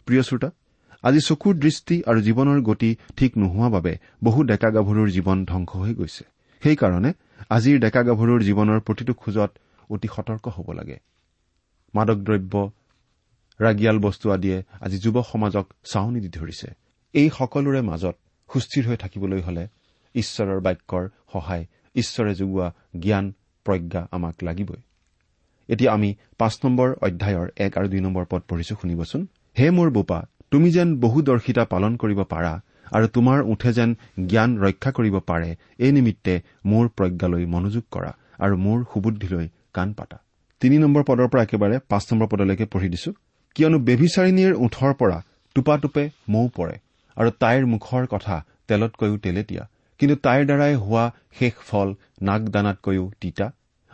প্ৰিয় 0.06 0.22
শ্ৰোতা 0.22 0.50
আজি 1.04 1.20
চকুৰ 1.20 1.54
দৃষ্টি 1.64 1.96
আৰু 2.10 2.20
জীৱনৰ 2.20 2.58
গতি 2.60 2.90
ঠিক 3.16 3.30
নোহোৱা 3.36 3.68
বাবে 3.68 3.92
বহু 4.24 4.40
ডেকা 4.50 4.68
গাভৰুৰ 4.76 5.08
জীৱন 5.16 5.38
ধ্বংস 5.44 5.70
হৈ 5.82 5.92
গৈছে। 5.94 6.24
সেইকাৰণে 6.62 7.10
আজিৰ 7.56 7.76
ডেকা 7.84 8.02
গাভৰুৰ 8.08 8.40
জীৱনৰ 8.48 8.78
প্ৰতিটো 8.86 9.12
খোজত 9.14 9.50
অতি 9.90 10.08
সতৰ্ক 10.14 10.44
হ'ব 10.56 10.68
লাগে। 10.78 10.96
মাদক 11.94 12.18
দ্ৰব্য 12.26 12.54
ৰাগিয়াল 13.60 13.98
বস্তু 13.98 14.26
আদিয়ে 14.30 14.58
আজি 14.80 14.98
যুৱ 14.98 15.16
সমাজক 15.32 15.66
চাউনি 15.84 16.20
দি 16.20 16.30
ধৰিছে। 16.38 16.68
এই 17.14 17.28
সকলোৰে 17.38 17.80
মাজত 17.90 18.16
সুস্থিৰ 18.50 18.84
হৈ 18.88 18.96
থাকিবলৈ 18.96 19.40
হলে 19.40 19.64
ঈশ্বৰৰ 20.14 20.60
বাক্যৰ 20.60 21.04
সহায় 21.32 21.64
ঈশ্বৰে 21.96 22.32
যোগোৱা 22.34 22.68
জ্ঞান 23.02 23.26
প্ৰজ্ঞা 23.66 24.02
আমাক 24.16 24.36
লাগিবই। 24.42 24.80
এতিয়া 25.68 25.90
আমি 25.92 26.10
পাঁচ 26.38 26.54
নম্বৰ 26.64 26.88
অধ্যায়ৰ 27.06 27.46
এক 27.64 27.72
আৰু 27.78 27.86
দুই 27.88 28.00
নম্বৰ 28.00 28.24
পদ 28.30 28.42
পঢ়িছো 28.48 28.74
শুনিবচোন। 28.80 29.20
হে 29.58 29.66
মোৰ 29.70 29.88
বোপা 29.90 30.18
তুমি 30.52 30.68
যেন 30.70 30.88
বহুদৰ্শিতা 31.00 31.64
পালন 31.72 31.92
কৰিব 32.02 32.20
পাৰা 32.32 32.52
আৰু 32.96 33.06
তোমাৰ 33.16 33.38
উঠে 33.52 33.70
যেন 33.72 33.90
জ্ঞান 34.30 34.50
ৰক্ষা 34.64 34.90
কৰিব 34.98 35.16
পাৰে 35.30 35.50
এই 35.84 35.92
নিমিত্তে 35.92 36.34
মোৰ 36.70 36.84
প্ৰজ্ঞালৈ 36.96 37.44
মনোযোগ 37.54 37.84
কৰা 37.94 38.12
আৰু 38.44 38.54
মোৰ 38.64 38.78
সুবুদ্ধিলৈ 38.92 39.46
কাণ 39.76 39.88
পাতা। 39.92 40.18
তিনি 40.62 40.76
নম্বৰ 40.78 41.02
পদৰ 41.08 41.28
পৰা 41.32 41.42
একেবাৰে 41.42 41.76
পাঁচ 41.90 42.04
নম্বৰ 42.10 42.28
পদলৈকে 42.32 42.66
পঢ়ি 42.72 42.88
দিছো। 42.94 43.10
কিয়নো 43.56 43.78
বেভিচাৰিণীৰ 43.88 44.52
ওঠৰ 44.64 44.92
পৰা 45.00 45.18
টোপাটোপে 45.56 46.04
মৌ 46.32 46.44
পৰে 46.56 46.76
আৰু 47.16 47.30
তাইৰ 47.42 47.62
মুখৰ 47.72 48.02
কথা 48.14 48.36
তেলতকৈও 48.68 49.16
তেলেতীয়া। 49.24 49.64
কিন্তু 50.00 50.16
তাইৰ 50.24 50.42
দ্বাৰাই 50.48 50.74
হোৱা 50.84 51.04
শেষ 51.38 51.54
ফল 51.68 51.88
নাগদানাতকৈও 52.28 53.04
তিতা 53.20 53.46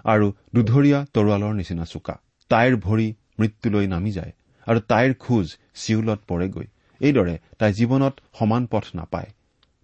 আৰু 0.05 0.27
দুধৰীয়া 0.55 0.99
তৰোৱালৰ 1.15 1.53
নিচিনা 1.61 1.85
চোকা। 1.93 2.15
তাইৰ 2.51 2.73
ভৰি 2.87 3.09
মৃত্যুলৈ 3.41 3.87
নামি 3.95 4.11
যায়। 4.13 4.33
আৰু 4.67 4.81
তাইৰ 4.91 5.13
খোজ 5.25 5.47
চিউলত 5.83 6.21
পৰেগৈ। 6.29 6.67
এইদৰে 7.01 7.35
তাই 7.59 7.71
জীৱনত 7.79 8.15
সমান 8.39 8.63
পথ 8.73 8.85
নাপায়। 8.95 9.31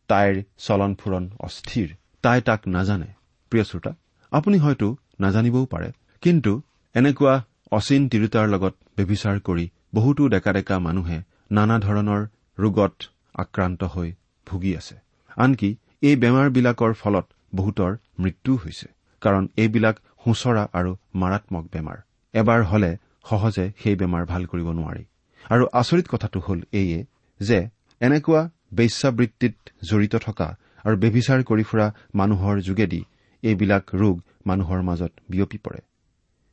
তাইৰ 0.09 0.35
চলন 0.67 0.93
ফুৰণ 1.01 1.25
অস্থিৰ। 1.47 1.89
তাই 2.25 2.39
তাক 2.49 2.61
নাজানে। 2.77 3.11
প্ৰিয় 3.53 3.65
শ্ৰোতা 3.65 3.93
আপুনি 4.33 4.57
হয়তো 4.59 4.89
নাজানিবও 5.21 5.65
পাৰে 5.67 5.89
কিন্তু 6.23 6.53
এনেকুৱা 6.95 7.35
অচিন 7.79 8.03
তিৰোতাৰ 8.13 8.47
লগত 8.55 8.75
ব্যভিচাৰ 8.97 9.37
কৰি 9.41 9.67
বহুতো 9.95 10.23
ডেকা 10.29 10.53
ডেকা 10.53 10.77
মানুহে 10.87 11.19
নানা 11.51 11.77
ধৰণৰ 11.79 12.23
ৰোগত 12.59 12.95
আক্ৰান্ত 13.35 13.81
হৈ 13.95 14.09
ভুগি 14.47 14.73
আছে। 14.77 14.97
আনকি 15.37 15.71
এই 16.03 16.15
বেমাৰবিলাকৰ 16.17 16.93
ফলত 16.95 17.27
বহুতৰ 17.55 17.93
মৃত্যুও 18.23 18.57
হৈছে 18.57 18.89
কাৰণ 19.23 19.45
এইবিলাক 19.57 19.97
সোঁচৰা 20.25 20.65
আৰু 20.73 20.91
মাৰাত্মক 21.15 21.65
বেমাৰ। 21.73 21.99
এবাৰ 22.35 22.61
হলে 22.65 22.91
সহজে 23.25 23.67
সেই 23.83 23.97
বেমাৰ 24.01 24.25
ভাল 24.33 24.43
কৰিব 24.47 24.69
নোৱাৰি। 24.79 25.05
আৰু 25.51 25.65
আচৰিত 25.81 26.07
কথাটো 26.13 26.39
হ'ল 26.47 26.61
এইয়ে 26.81 26.99
যে 27.41 27.59
এনেকুৱা 28.01 28.43
বেশ্যাবৃত্তিত 28.75 29.55
জড়িত 29.89 30.15
থকা 30.27 30.49
আৰু 30.87 30.97
বেভিচাৰ 30.97 31.41
কৰি 31.49 31.65
ফুৰা 31.69 31.87
মানুহৰ 32.15 32.57
যোগেদি 32.69 33.01
এইবিলাক 33.43 33.85
ৰোগ 33.95 34.17
মানুহৰ 34.47 34.81
মাজত 34.89 35.13
বিয়পি 35.31 35.59
পৰে। 35.65 35.81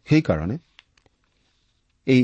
সেইকাৰণে 0.08 0.58
এই 2.08 2.24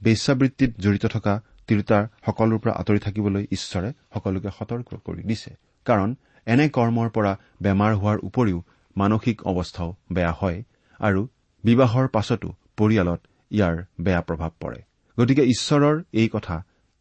বেশ্যাবৃত্তিত 0.00 0.70
জড়িত 0.84 1.04
থকা 1.06 1.34
তিৰোতাৰ 1.68 2.04
সকলোৰ 2.26 2.58
পৰা 2.62 2.72
আঁতৰি 2.80 3.00
থাকিবলৈ 3.06 3.44
ঈশ্বৰে 3.56 3.90
সকলোকে 4.14 4.50
সতৰ্ক 4.58 4.88
কৰি 5.06 5.22
দিছে। 5.30 5.50
কাৰণ 5.86 6.08
এনে 6.46 6.66
কৰ্মৰ 6.76 7.08
পৰা 7.16 7.32
বেমাৰ 7.62 7.92
হোৱাৰ 8.00 8.18
উপৰিও 8.28 8.58
মানসিক 8.96 9.36
অৱস্থাও 9.50 9.90
বেয়া 10.12 10.32
হয় 10.40 10.58
আৰু 11.00 11.20
বিবাহৰ 11.64 12.06
পাছতো 12.08 12.48
পৰিয়ালত 12.80 13.20
ইয়াৰ 13.50 13.74
বেয়া 14.04 14.22
প্ৰভাৱ 14.28 14.50
পৰে। 14.62 14.80
গতিকে 15.18 15.42
ঈশ্বৰৰ 15.54 15.96
এই 16.20 16.28
কথা 16.34 16.56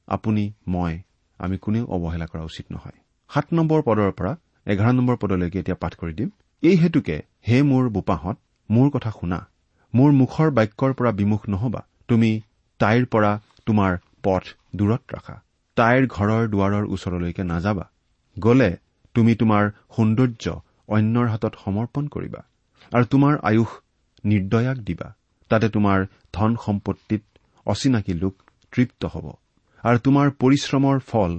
আপুনি 0.08 0.44
মই 0.68 0.94
আমি 1.40 1.58
কোনেও 1.58 1.86
অৱহেলা 1.96 2.28
কৰা 2.32 2.44
উচিত 2.44 2.66
নহয়। 2.72 2.98
সাত 3.30 3.46
নম্বৰ 3.58 3.80
পদৰ 3.88 4.12
পৰা 4.20 4.32
এঘাৰ 4.74 4.94
নম্বৰ 4.94 5.16
পদলৈকে 5.22 5.58
এতিয়া 5.60 5.78
পাঠ 5.84 5.94
কৰি 6.02 6.14
দিম। 6.14 6.30
এই 6.64 6.76
হেতুকে 6.82 7.18
হে 7.48 7.58
মোৰ 7.72 7.84
বোপাহঁত 7.96 8.38
মোৰ 8.70 8.88
কথা 8.96 9.12
শুনা। 9.20 9.40
মোৰ 9.94 10.10
মুখৰ 10.12 10.50
বাক্যৰ 10.58 10.92
পৰা 10.94 11.12
বিমুখ 11.12 11.42
নহবা। 11.50 11.82
তুমি 12.08 12.32
তাইৰ 12.80 13.06
পৰা 13.14 13.32
তোমাৰ 13.66 13.92
পথ 14.24 14.44
দূৰত 14.76 15.02
ৰাখা। 15.16 15.36
তাইৰ 15.78 16.04
ঘৰৰ 16.16 16.44
দুৱাৰৰ 16.54 16.86
ওচৰলৈকে 16.94 17.44
নাযাবা। 17.44 17.86
গলে 18.38 18.70
তুমি 19.16 19.34
তোমাৰ 19.36 19.64
সৌন্দৰ্য 19.96 20.46
অন্যৰ 20.88 21.28
হাতত 21.28 21.54
সমৰ্পণ 21.64 22.04
কৰিবা। 22.08 22.42
আৰু 22.92 23.06
তোমাৰ 23.14 23.34
আয়ুস 23.50 23.72
নিৰ্দয়াক 24.24 24.78
দিবা। 24.78 25.08
তাতে 25.50 25.68
তোমাৰ 25.76 26.00
ধন 26.34 26.52
সম্পত্তিত 26.66 27.24
অচিনাকি 27.66 28.14
লোক 28.14 28.36
তৃপ্ত 28.74 29.02
হ'ব। 29.14 29.26
আৰু 29.84 29.98
তোমাৰ 30.06 30.28
পৰিশ্ৰমৰ 30.42 30.98
ফল 31.10 31.32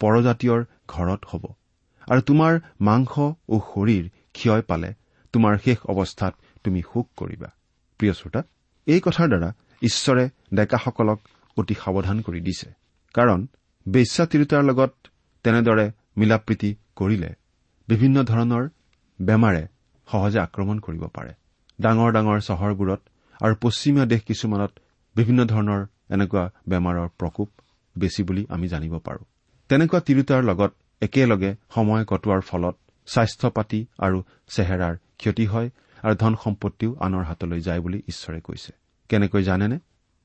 পৰজাতীয়ৰ 0.00 0.60
ঘৰত 0.88 1.22
হ'ব। 1.30 1.44
আৰু 2.08 2.20
তোমাৰ 2.28 2.52
মাংস 2.80 3.12
ও 3.48 3.54
শৰীৰ 3.70 4.04
ক্ষয় 4.36 4.62
পালে 4.70 4.90
তোমাৰ 5.34 5.54
শেষ 5.64 5.78
অৱস্থাত 5.92 6.34
তুমি 6.64 6.80
শোক 6.90 7.06
কৰিবা। 7.16 7.48
প্ৰিয় 8.00 8.12
শ্ৰোতা 8.12 8.40
এই 8.86 9.00
কথাৰ 9.00 9.28
দ্বাৰা 9.28 9.50
ঈশ্বৰে 9.82 10.24
ডেকাসকলক 10.54 11.18
অতি 11.56 11.74
সাৱধান 11.82 12.18
কৰি 12.26 12.40
দিছে। 12.40 12.68
কাৰণ 13.14 13.40
বেশ্যা 13.86 14.24
তিৰোতাৰ 14.26 14.62
লগত 14.70 14.92
তেনেদৰে 15.44 15.86
মিলাপ্ৰীতি 16.18 16.70
কৰিলে 16.96 17.30
বিভিন্ন 17.88 18.16
ধৰণৰ 18.30 18.64
বেমাৰে 19.18 19.62
সহজে 20.08 20.38
আক্ৰমণ 20.46 20.76
কৰিব 20.78 21.04
পাৰে। 21.16 21.32
ডাঙৰ 21.78 22.10
ডাঙৰ 22.16 22.38
চহৰবোৰত 22.40 23.00
আৰু 23.42 23.54
পশ্চিমীয়া 23.62 24.06
দেশ 24.06 24.22
কিছুমানত 24.22 24.72
বিভিন্ন 25.16 25.40
ধৰণৰ 25.44 25.80
এনেকুৱা 26.10 26.44
বেমাৰৰ 26.68 27.08
প্ৰকোপ 27.18 27.48
বেছি 27.96 28.22
বুলি 28.22 28.42
আমি 28.48 28.66
জানিব 28.68 28.94
পাৰো। 28.98 29.22
তেনেকুৱা 29.70 30.00
তিৰোতাৰ 30.00 30.42
লগত 30.44 30.72
একেলগে 31.02 31.50
সময় 31.74 32.04
কটোৱাৰ 32.04 32.40
ফলত 32.40 32.76
স্বাস্থ্য 33.06 33.48
পাতি 33.50 33.80
আৰু 33.98 34.18
চেহেৰাৰ 34.48 34.94
ক্ষতি 35.20 35.46
হয় 35.46 35.68
আৰু 36.02 36.14
ধন 36.14 36.34
সম্পত্তিও 36.44 36.96
আনৰ 37.00 37.22
হাতলৈ 37.24 37.60
যায় 37.60 37.80
বুলি 37.80 37.98
ঈশ্বৰে 38.08 38.40
কৈছে। 38.40 38.72
কেনেকৈ 39.10 39.42
জানেনে? 39.42 39.78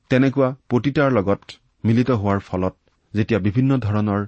তেনেকুৱা 0.10 0.49
প্ৰতিটাৰ 0.69 1.10
লগত 1.12 1.41
মিলিত 1.86 2.10
হোৱাৰ 2.12 2.39
ফলত 2.39 2.73
যেতিয়া 3.13 3.39
বিভিন্ন 3.39 3.71
ধৰণৰ 3.78 4.21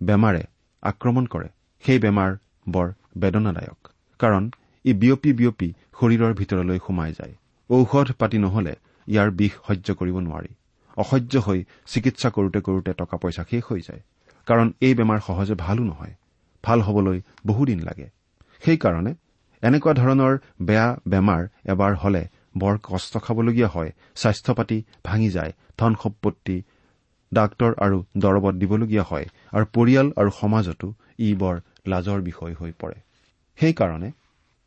বেমাৰে 0.00 0.42
আক্ৰমণ 0.82 1.24
কৰে 1.26 1.48
সেই 1.84 1.98
বেমাৰ 1.98 2.30
বৰ 2.68 2.88
বেদনাদায়ক 3.18 3.80
কাৰণ 4.20 4.50
ই 4.84 4.92
বিয়পি 4.92 5.30
বিয়পি 5.32 5.68
শৰীৰৰ 6.00 6.32
ভিতৰলৈ 6.34 6.78
সোমাই 6.86 7.12
যায়। 7.12 7.34
ঔষধ 7.72 8.08
পাতি 8.12 8.38
নহলে 8.38 8.74
ইয়াৰ 9.08 9.28
বিষ 9.38 9.52
সহ্য 9.66 9.88
কৰিব 10.00 10.16
নোৱাৰি। 10.26 10.50
অসহ্য 10.96 11.32
হৈ 11.46 11.58
চিকিৎসা 11.86 12.28
কৰোতে 12.30 12.60
কৰোতে 12.60 12.92
টকা 12.92 13.16
পইচা 13.16 13.42
শেষ 13.50 13.62
হৈ 13.68 13.80
যায়। 13.80 14.02
কাৰণ 14.46 14.68
এই 14.80 14.94
বেমাৰ 14.94 15.20
সহজে 15.20 15.54
ভালো 15.54 15.82
নহয়। 15.84 16.14
ভাল 16.64 16.78
হবলৈ 16.80 17.18
বহুদিন 17.46 17.80
লাগে। 17.80 18.06
সেইকাৰণে 18.62 19.12
এনেকুৱা 19.62 19.92
ধৰণৰ 19.94 20.34
বেয়া 20.62 20.88
বেমাৰ 21.08 21.42
এবাৰ 21.64 21.92
হলে 21.94 22.22
বৰ 22.58 22.74
কষ্ট 22.82 23.12
খাবলগীয়া 23.18 23.68
হয়। 23.68 23.90
স্বাস্থ্য 24.14 24.52
পাতি 24.54 24.78
ভাঙি 25.04 25.30
যায় 25.30 25.52
ধন 25.78 25.92
সম্পত্তি 26.02 26.56
ডাক্তৰ 27.32 27.70
আৰু 27.84 27.96
দৰবত 28.16 28.54
দিবলগীয়া 28.54 29.04
হয় 29.10 29.26
আৰু 29.52 29.64
পৰিয়াল 29.76 30.08
আৰু 30.20 30.30
সমাজতো 30.40 30.88
ই 31.18 31.28
বৰ 31.34 31.56
লাজৰ 31.86 32.20
বিষয় 32.20 32.54
হৈ 32.54 32.72
পৰে। 32.78 32.96
সেইকাৰণে 33.58 34.08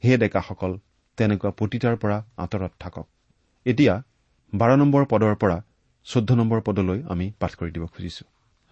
হে 0.03 0.17
ডেকাসকল 0.17 0.71
তেনেকুৱা 1.17 1.51
প্ৰতিটাৰ 1.59 1.95
পৰা 2.01 2.17
আঁতৰত 2.43 2.73
থাকক। 2.79 3.05
এতিয়া 3.65 3.93
বাৰ 4.53 4.71
নম্বৰ 4.81 5.03
পদৰ 5.11 5.35
পৰা 5.41 5.57
চৈধ্য 6.05 6.37
নম্বৰ 6.39 6.59
পদলৈ 6.67 6.99
আমি 7.13 7.25
পাঠ 7.39 7.51
কৰি 7.59 7.71
দিব 7.75 7.85
খুজিছো। 7.93 8.23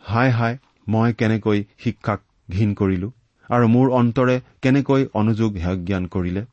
হাই 0.03 0.29
হাই 0.37 0.53
মই 0.87 1.09
কেনেকৈ 1.19 1.59
শিক্ষাক 1.83 2.19
ঘীন 2.49 2.69
কৰিলো 2.79 3.09
আৰু 3.49 3.65
মোৰ 3.75 3.87
অন্তৰে 3.99 4.35
কেনেকৈ 4.63 5.01
অনুযোগ 5.21 5.51
জ্ঞান 5.87 6.05
কৰিলে? 6.13 6.43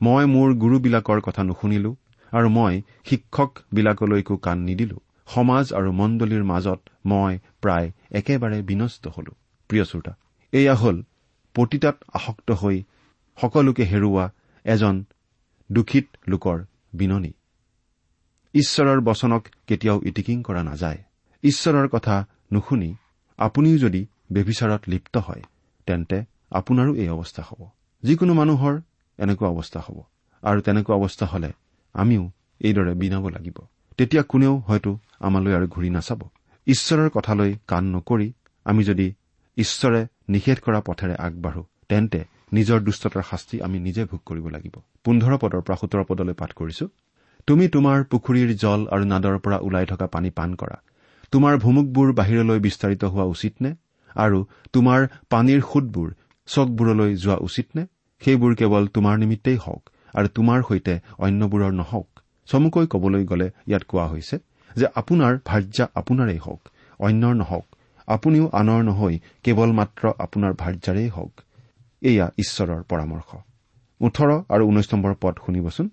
মই 0.00 0.24
মোৰ 0.34 0.48
গুৰুবিলাকৰ 0.62 1.20
কথা 1.26 1.42
নুশুনিলো 1.48 1.90
আৰু 2.32 2.48
মই 2.58 2.74
শিক্ষকবিলাকলৈকো 3.08 4.36
কাণ 4.46 4.58
নিদিলো। 4.68 4.98
সমাজ 5.28 5.66
আৰু 5.78 5.90
মণ্ডলীৰ 6.00 6.44
মাজত 6.44 6.80
মই 7.10 7.32
প্ৰায় 7.62 7.88
একেবাৰে 8.18 8.58
বিনষ্ট 8.70 9.02
হলো। 9.16 9.32
প্ৰিয় 9.70 9.84
শ্ৰোতা 9.90 10.12
এয়া 10.52 10.74
হ'ল 10.74 10.96
পতিতাত 11.54 11.96
আসক্ত 12.14 12.48
হৈ 12.62 12.76
সকলোকে 13.38 13.84
হেৰুওৱা 13.84 14.24
এজন 14.64 15.04
দুখিত 15.72 16.08
লোকৰ 16.28 16.64
বিননি। 16.94 17.32
ঈশ্বৰৰ 18.54 19.00
বচনক 19.00 19.48
কেতিয়াও 19.66 20.00
ইটিকিং 20.02 20.42
কৰা 20.42 20.62
নাযায়। 20.62 20.98
ঈশ্বৰৰ 21.42 21.88
কথা 21.88 22.26
নুশুনি 22.52 22.94
আপুনিও 23.36 23.78
যদি 23.78 24.06
বেবিচাৰত 24.32 24.80
লিপ্ত 24.88 25.16
হয় 25.16 25.42
তেন্তে 25.86 26.24
আপোনাৰো 26.50 26.94
এই 26.94 27.08
অৱস্থা 27.08 27.42
হ'ব। 27.42 27.68
যিকোনো 28.02 28.34
মানুহৰ 28.34 28.80
এনেকুৱা 29.18 29.48
অৱস্থা 29.48 29.80
হ'ব। 29.80 30.02
আৰু 30.42 30.60
তেনেকুৱা 30.60 30.96
অৱস্থা 30.96 31.26
হলে 31.26 31.52
আমিও 31.92 32.30
এইদৰে 32.60 32.94
বিনাব 32.94 33.28
লাগিব। 33.28 33.58
তেতিয়া 33.98 34.22
কোনেও 34.22 34.56
হয়তো 34.56 34.98
আমালৈ 35.20 35.54
আৰু 35.54 35.66
ঘূৰি 35.66 35.90
নাচাব। 35.90 36.20
ঈশ্বৰৰ 36.66 37.08
কথালৈ 37.08 37.54
কাণ 37.66 37.84
নকৰি 37.84 38.32
আমি 38.64 38.84
যদি 38.84 39.14
ঈশ্বৰে 39.56 40.06
নিষেধ 40.28 40.60
কৰা 40.60 40.80
পথেৰে 40.80 41.14
আগবাঢ়ো 41.14 41.64
তেন্তে 41.88 42.24
নিজৰ 42.52 42.78
দুষ্টতাৰ 42.86 43.24
শাস্তি 43.30 43.56
আমি 43.66 43.78
নিজে 43.80 44.02
ভোগ 44.04 44.20
কৰিব 44.28 44.46
লাগিব। 44.54 44.74
পোন্ধৰ 45.04 45.32
পদৰ 45.42 45.62
পৰা 45.66 45.76
সোতৰ 45.76 46.02
পদলৈ 46.08 46.34
পাঠ 46.40 46.50
কৰিছো। 46.52 46.86
তুমি 47.48 47.64
তোমাৰ 47.68 47.98
পুখুৰীৰ 48.10 48.50
জল 48.54 48.80
আৰু 48.94 49.04
নাদৰ 49.04 49.36
পৰা 49.44 49.58
ওলাই 49.66 49.86
থকা 49.86 50.06
পানী 50.06 50.30
পান 50.30 50.50
কৰা। 50.54 50.76
তোমাৰ 51.32 51.54
ভুমুকবোৰ 51.58 52.08
বাহিৰলৈ 52.12 52.58
বিস্তাৰিত 52.66 53.02
হোৱা 53.04 53.26
উচিত 53.34 53.54
নে 53.62 53.70
আৰু 54.16 54.38
তোমাৰ 54.72 55.00
পানীৰ 55.30 55.60
সোঁতবোৰ 55.70 56.08
চকবোৰলৈ 56.48 57.10
যোৱা 57.16 57.36
উচিত 57.48 57.66
নে 57.76 57.82
সেইবোৰ 58.22 58.52
কেৱল 58.54 58.84
তোমাৰ 58.94 59.14
নিমিত্তেই 59.18 59.56
হওক 59.56 59.82
আৰু 60.14 60.28
তোমাৰ 60.36 60.58
সৈতে 60.68 60.94
অন্যবোৰৰ 61.18 61.72
নহওক। 61.72 62.08
চমুকৈ 62.48 62.86
কবলৈ 62.86 63.24
গ'লে 63.24 63.48
ইয়াত 63.68 63.84
কোৱা 63.88 64.06
হৈছে 64.06 64.36
যে 64.76 64.86
আপোনাৰ 65.00 65.32
ভাৰ্যা 65.44 65.84
আপোনাৰেই 65.94 66.38
হওক 66.38 66.62
অন্যৰ 67.00 67.34
নহওক। 67.34 67.66
আপুনিও 68.08 68.46
আনৰ 68.52 68.80
নহৈ 68.82 69.14
কেৱল 69.44 69.70
মাত্ৰ 69.72 70.04
আপোনাৰ 70.18 70.52
ভাৰ্যাৰেই 70.52 71.08
হওক। 71.08 71.34
এয়া 72.02 72.26
ঈশ্বৰৰ 72.38 72.82
পৰামৰ্শ। 72.82 73.30
ওঠৰ 74.00 74.30
আৰু 74.48 74.62
ঊনৈশ 74.68 74.88
নম্বৰ 74.94 75.14
পদ 75.20 75.34
শুনিবচোন। 75.46 75.86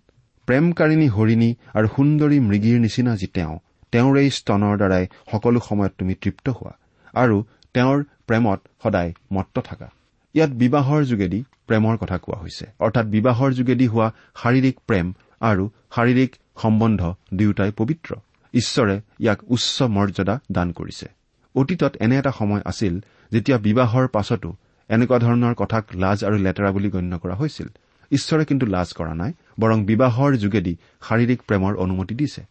প্ৰেমকাৰিণী 0.47 1.07
হৰিণী 1.07 1.49
আৰু 1.73 1.87
সুন্দৰী 1.95 2.37
মৃগীৰ 2.39 2.79
নিচিনা 2.79 3.15
যি 3.15 3.27
তেওঁ 3.27 3.55
তেওঁৰ 3.91 4.17
এই 4.17 4.29
স্তনৰ 4.29 4.75
দ্বাৰাই 4.77 5.05
সকলো 5.31 5.59
সময়ত 5.59 5.93
তুমি 5.97 6.13
তৃপ্ত 6.21 6.49
হোৱা 6.49 6.73
আৰু 7.13 7.37
তেওঁৰ 7.73 7.97
প্ৰেমত 8.27 8.59
সদায় 8.83 9.11
মত্ত 9.33 9.55
থাকা। 9.59 9.87
ইয়াত 10.35 10.51
বিবাহৰ 10.61 11.01
যোগেদি 11.03 11.39
প্ৰেমৰ 11.67 11.95
কথা 11.97 12.17
কোৱা 12.17 12.37
হৈছে। 12.39 12.65
অৰ্থাৎ 12.79 13.05
বিবাহৰ 13.05 13.49
যোগেদি 13.53 13.85
হোৱা 13.87 14.07
শাৰীৰিক 14.41 14.75
প্ৰেম 14.87 15.13
আৰু 15.41 15.63
শাৰীৰিক 15.95 16.31
সম্বন্ধ 16.61 17.01
দুয়োটাই 17.33 17.71
পবিত্ৰ। 17.71 18.15
ঈশ্বৰে 18.53 18.95
ইয়াক 19.19 19.39
উচ্চ 19.47 19.81
মৰ্যাদা 19.81 20.39
দান 20.51 20.71
কৰিছে। 20.71 21.07
অতীতত 21.55 21.93
এনে 21.99 22.15
এটা 22.17 22.31
সময় 22.31 22.61
আছিল 22.65 22.93
যেতিয়া 23.31 23.57
বিবাহৰ 23.57 24.07
পাছতো 24.07 24.49
এনেকুৱা 24.89 25.17
ধৰণৰ 25.25 25.53
কথাক 25.61 25.83
লাজ 26.03 26.19
আৰু 26.27 26.37
লেতেৰা 26.45 26.69
বুলি 26.71 26.89
গণ্য 26.89 27.13
কৰা 27.23 27.35
হৈছিল। 27.35 27.67
ঈশ্বৰে 28.11 28.43
কিন্তু 28.45 28.65
লাজ 28.65 28.89
কৰা 28.93 29.13
নাই 29.21 29.31
বৰং 29.59 29.77
বিবাহৰ 29.85 30.31
যোগেদি 30.43 30.73
শাৰীৰিক 31.07 31.39
প্ৰেমৰ 31.47 31.73
অনুমতি 31.83 32.15
দিছে। 32.15 32.41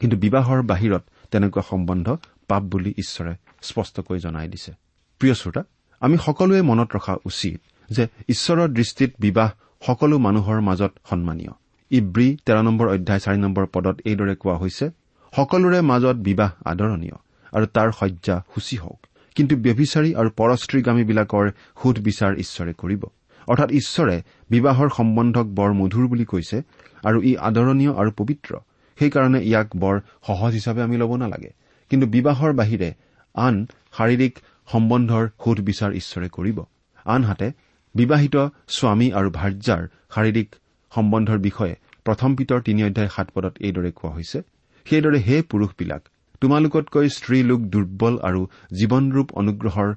কিন্তু 0.00 0.16
বিবাহৰ 0.16 0.60
বাহিৰত 0.62 1.02
তেনেকুৱা 1.30 1.62
সম্বন্ধ 1.70 2.06
পাপ 2.48 2.62
বুলি 2.62 2.90
ঈশ্বৰে 3.02 3.32
স্পষ্টকৈ 3.68 4.18
জনাই 4.18 4.48
দিছে। 4.48 4.72
প্ৰিয় 5.20 5.34
শ্ৰোতা 5.34 5.62
আমি 6.02 6.16
সকলোৱে 6.26 6.62
মনত 6.62 6.88
ৰখা 6.96 7.14
উচিত 7.24 7.58
যে 7.90 8.04
ঈশ্বৰৰ 8.28 8.68
দৃষ্টিত 8.68 9.10
বিবাহ 9.18 9.48
সকলো 9.86 10.16
মানুহৰ 10.18 10.58
মাজত 10.60 10.92
সন্মানীয়। 11.10 11.52
ইব্ৰী 11.90 12.28
তেৰ 12.46 12.58
নম্বৰ 12.62 12.86
অধ্যায় 12.88 13.20
চাৰি 13.20 13.38
নম্বৰ 13.38 13.64
পদত 13.74 13.96
এইদৰে 14.04 14.34
কোৱা 14.42 14.56
হৈছে 14.62 14.86
সকলোৰে 15.32 15.80
মাজত 15.90 16.16
বিবাহ 16.28 16.50
আদৰণীয় 16.64 17.16
আৰু 17.52 17.66
তাৰ 17.74 17.88
শয্যা 17.98 18.36
সূচী 18.54 18.76
হওক। 18.76 19.00
কিন্তু 19.36 19.54
ব্যভিচাৰী 19.56 20.10
আৰু 20.14 20.30
পৰস্ত্ৰীগামীবিলাকৰ 20.40 21.46
সোধ 21.82 21.96
বিচাৰ 22.06 22.32
ঈশ্বৰে 22.44 22.72
কৰিব। 22.72 23.02
অৰ্থাৎ 23.48 23.70
ঈশ্বৰে 23.70 24.16
বিবাহৰ 24.50 24.88
সম্বন্ধক 24.96 25.46
বৰ 25.58 25.70
মধুৰ 25.72 26.06
বুলি 26.06 26.24
কৈছে 26.24 26.56
আৰু 27.04 27.18
ই 27.22 27.32
আদৰণীয় 27.48 27.92
আৰু 28.00 28.10
পবিত্ৰ। 28.10 28.52
সেইকাৰণে 28.98 29.40
ইয়াক 29.42 29.68
বৰ 29.76 29.96
সহজ 30.26 30.52
হিচাপে 30.52 30.80
আমি 30.82 30.96
ল'ব 30.96 31.12
নালাগে। 31.16 31.50
কিন্তু 31.90 32.06
বিবাহৰ 32.06 32.52
বাহিৰে 32.52 32.90
আন 33.34 33.66
শাৰীৰিক 33.96 34.34
সম্বন্ধৰ 34.72 35.24
সোধ 35.44 35.58
বিচাৰ 35.60 35.90
ঈশ্বৰে 35.92 36.28
কৰিব। 36.28 36.58
আনহাতে 37.04 37.52
বিবাহিত 37.94 38.36
স্বামী 38.68 39.08
আৰু 39.10 39.28
ভাৰ্যাৰ 39.30 39.82
শাৰীৰিক 40.14 40.48
সম্বন্ধৰ 40.92 41.38
বিষয়ে 41.38 41.74
প্ৰথম 42.04 42.30
পিতৰ 42.36 42.60
তিনি 42.60 42.80
অধ্যায় 42.84 43.08
সাত 43.08 43.26
পদত 43.34 43.54
এইদৰে 43.60 43.90
কোৱা 43.92 44.10
হৈছে 44.14 44.38
সেইদৰে 44.86 45.18
হে 45.18 45.36
পুৰুষবিলাক 45.42 46.02
তোমালোকতকৈ 46.42 47.06
স্ত্ৰীলোক 47.16 47.60
দুৰ্বল 47.72 48.14
আৰু 48.28 48.42
জীৱনৰূপ 48.78 49.28
অনুগ্ৰহৰ 49.40 49.88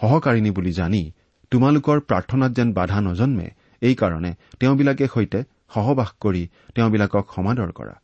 সহকাৰিণী 0.00 0.50
বুলি 0.56 0.72
জানি 0.80 1.02
তোমালোকৰ 1.52 1.98
প্ৰাৰ্থনাত 2.08 2.50
যেন 2.58 2.68
বাধা 2.78 2.98
নজন্মে 3.00 3.48
এইকাৰণে 3.82 4.30
তেওঁবিলাকে 4.60 5.06
সৈতে 5.14 5.38
সহবাস 5.74 6.10
কৰি 6.24 6.42
তেওঁবিলাকক 6.74 7.24
সমাদৰ 7.36 7.70
কৰা। 7.78 7.94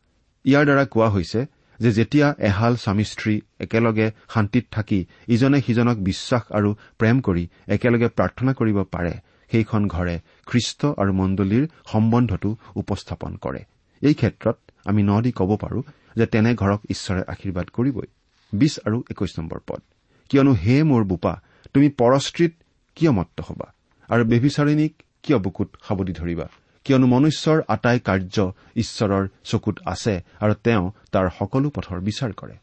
ইয়াৰ 0.45 0.65
দ্বাৰা 0.67 0.85
কোৱা 0.93 1.09
হৈছে 1.15 1.39
যে 1.79 1.89
যেতিয়া 1.91 2.27
এহাল 2.49 2.73
স্বামী 2.83 3.05
স্ত্ৰী 3.11 3.35
একেলগে 3.59 4.07
শান্তিত 4.33 4.65
থাকি 4.71 4.99
ইজনে 5.35 5.59
সিজনক 5.67 5.97
বিশ্বাস 6.09 6.43
আৰু 6.57 6.69
প্ৰেম 6.99 7.17
কৰি 7.27 7.43
একেলগে 7.75 8.07
প্ৰাৰ্থনা 8.17 8.51
কৰিব 8.59 8.77
পাৰে 8.95 9.13
সেইখন 9.51 9.81
ঘৰে 9.87 10.15
খ্ৰীষ্ট 10.49 10.81
আৰু 11.01 11.11
মণ্ডলীৰ 11.21 11.65
সম্বন্ধটো 11.91 12.49
উপস্থাপন 12.81 13.31
কৰে। 13.43 13.61
এই 14.01 14.15
ক্ষেত্ৰত 14.19 14.57
আমি 14.85 15.01
ন 15.03 15.11
দি 15.25 15.31
ক'ব 15.39 15.51
পাৰো 15.63 15.79
যে 16.15 16.25
তেনে 16.25 16.55
ঘৰক 16.55 16.81
ঈশ্বৰে 16.89 17.23
আশীৰ্বাদ 17.27 17.67
কৰিবই। 17.67 18.07
বিশ 18.53 18.79
আৰু 18.85 19.03
একৈশ 19.11 19.39
নম্বৰ 19.39 19.59
পদ। 19.67 19.81
কিয়নো 20.29 20.53
হে 20.53 20.83
মোৰ 20.83 21.03
বোপা 21.03 21.41
তুমি 21.73 21.89
পৰস্ত্ৰীত 21.89 22.53
কিয় 22.95 23.11
মত্ত 23.11 23.41
হবা? 23.41 23.73
আৰু 24.09 24.23
বেবিচাৰিণীক 24.25 25.03
কিয় 25.23 25.39
বুকুত 25.39 25.75
সাৱধি 25.87 26.13
ধৰিবা? 26.13 26.49
কিয়নো 26.83 27.07
মনুষ্যৰ 27.07 27.61
আটাই 27.67 27.99
কাৰ্য 27.99 28.51
ঈশ্বৰৰ 28.75 29.27
চকুত 29.43 29.79
আছে 29.85 30.21
আৰু 30.39 30.53
তেওঁ 30.53 30.91
তাৰ 31.11 31.29
সকলো 31.39 31.69
পথৰ 31.69 31.99
বিচাৰ 31.99 32.33
কৰে। 32.33 32.57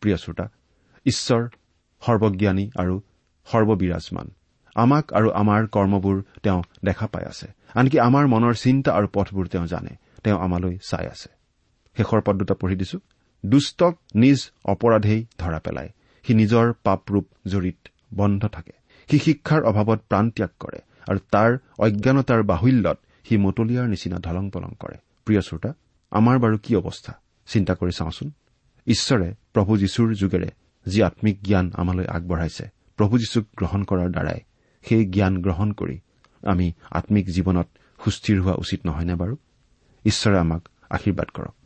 প্ৰিয় 0.00 0.16
শ্ৰোতা 0.16 0.48
ঈশ্বৰ 1.06 1.48
সৰ্বজ্ঞানী 2.06 2.70
আৰু 2.76 3.02
সৰ্ববিৰাজমান। 3.46 4.30
আমাক 4.74 5.12
আৰু 5.12 5.30
আমাৰ 5.30 5.66
কৰ্মবোৰ 5.66 6.22
তেওঁ 6.42 6.62
দেখা 6.84 7.06
পাই 7.06 7.24
আছে। 7.24 7.46
আনকি 7.74 7.98
আমাৰ 7.98 8.26
মনৰ 8.26 8.54
চিন্তা 8.54 8.92
আৰু 8.92 9.06
পথবোৰ 9.12 9.46
তেওঁ 9.46 9.66
জানে। 9.66 9.96
তেওঁ 10.24 10.38
আমালৈ 10.38 10.78
চাই 10.88 11.06
আছে। 11.06 11.35
শেষৰ 11.96 12.20
পদ 12.20 12.36
দুটা 12.36 12.54
পঢ়ি 12.54 12.76
দিছো। 12.76 12.98
দুষ্টক 13.46 13.98
নিজ 14.14 14.50
অপৰাধেই 14.64 15.26
ধৰা 15.38 15.58
পেলায়। 15.58 15.90
সি 16.24 16.34
নিজৰ 16.34 16.72
পাপৰূপ 16.84 17.26
জড়িত 17.46 17.88
বন্ধ 18.14 18.48
থাকে। 18.48 18.72
সি 19.10 19.18
শিক্ষাৰ 19.18 19.62
অভাৱত 19.64 20.00
প্ৰাণ 20.08 20.30
ত্যাগ 20.30 20.50
কৰে 20.60 20.80
আৰু 21.08 21.18
তাৰ 21.32 21.58
অজ্ঞানতাৰ 21.78 22.42
বাহুল্যত 22.42 22.98
সি 23.28 23.36
মতলীয়াৰ 23.36 23.86
নিচিনা 23.88 24.18
ধলং 24.18 24.50
পলং 24.50 24.72
কৰে। 24.80 24.96
প্ৰিয় 25.24 25.40
শ্ৰোতা 25.40 25.70
আমাৰ 26.10 26.36
বাৰু 26.38 26.58
কি 26.62 26.76
অৱস্থা? 26.76 27.12
চিন্তা 27.46 27.74
কৰি 27.74 27.92
চাওঁচোন। 27.92 28.30
ঈশ্বৰে 28.86 29.34
প্ৰভু 29.52 29.78
যীশুৰ 29.78 30.14
যোগেৰে 30.14 30.50
যি 30.86 31.02
আম্মিক 31.02 31.42
জ্ঞান 31.42 31.70
আমালৈ 31.74 32.06
আগবঢ়াইছে 32.06 32.64
প্ৰভু 32.96 33.18
যীশুক 33.18 33.46
গ্ৰহণ 33.56 33.82
কৰাৰ 33.84 34.10
দ্বাৰাই 34.10 34.40
সেই 34.82 35.04
জ্ঞান 35.06 35.42
গ্ৰহণ 35.42 35.72
কৰি 35.72 36.00
আমি 36.42 36.72
আম্মিক 36.90 37.26
জীৱনত 37.28 37.68
সুস্থিৰ 38.04 38.40
হোৱা 38.40 38.54
উচিত 38.58 38.86
নহয়নে 38.86 39.14
বাৰু? 39.14 39.36
ঈশ্বৰে 40.04 40.38
আমাক 40.38 40.68
আশীৰ্বাদ 40.90 41.28
কৰক। 41.28 41.55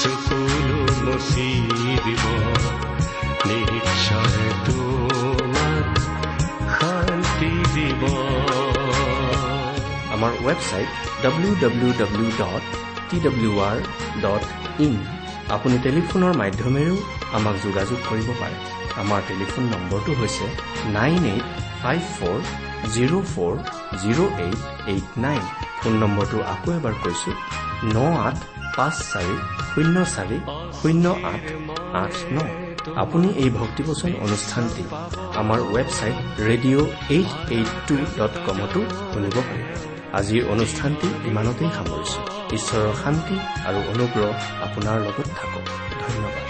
চকুলো 0.00 0.80
মচি 1.04 1.48
দিব 2.04 2.24
নিশ্চয় 3.48 4.48
তোমাক 4.66 5.86
শান্তি 6.76 7.52
দিব 7.74 8.02
আমাৰ 10.14 10.32
website 10.46 10.88
W 11.22 11.52
W 11.62 11.90
W 12.00 12.28
dot 12.40 12.62
T 13.08 13.16
W 13.20 13.52
R 13.68 13.78
dot 14.24 14.42
in 14.80 14.94
আপুনি 15.54 15.76
টেলিফোনৰ 15.78 16.32
মাধ্যমেৰেও 16.42 16.96
আমাক 17.36 17.56
যোগাযোগ 17.66 17.98
কৰিব 18.08 18.28
পাৰে 18.40 18.56
আমাৰ 19.02 19.20
টেলিফোন 19.28 19.64
নম্বৰটো 19.74 20.10
হৈছে 20.20 20.46
nine 20.96 21.20
eight 21.32 21.46
five 21.80 22.00
four 22.16 22.38
zero' 22.94 23.26
four 23.32 23.54
zero' 24.02 24.32
eight 24.44 24.60
eight 24.92 25.06
nine 25.18 25.42
phone 25.78 25.92
নম্বৰটো 26.02 26.36
আকৌ 26.54 26.68
এবাৰ 26.78 26.94
কৈছো 27.02 27.30
ন 27.88 27.96
আঠ 28.20 28.38
পাঁচ 28.80 28.96
চাৰি 29.12 29.34
শূন্য 29.70 29.96
চাৰি 30.14 30.38
শূন্য 30.80 31.04
আঠ 31.32 31.44
আঠ 32.02 32.14
ন। 32.32 32.36
আপুনি 32.96 33.28
এই 33.42 33.50
ভক্তিবচন 33.50 34.10
অনুষ্ঠানটি 34.20 34.82
আমাৰ 35.40 35.58
website 35.74 36.16
radio' 36.48 36.86
eight 37.10 37.30
eight 37.52 37.70
two 37.88 37.96
dot 38.18 38.34
কমতো 38.46 38.80
শুনিব 39.10 39.36
পাৰিব 39.48 39.68
আজিৰ 40.18 40.42
অনুষ্ঠানটি 40.54 41.08
ইমানতেই 41.30 41.70
সামৰিছো। 41.76 42.20
ঈশ্বৰৰ 42.56 42.92
শান্তি 43.02 43.36
আৰু 43.68 43.80
অনুগ্ৰহ 43.92 44.28
আপোনাৰ 44.66 44.96
লগত 45.06 45.28
থাকক। 45.38 45.64
ধন্যবাদ। 46.02 46.46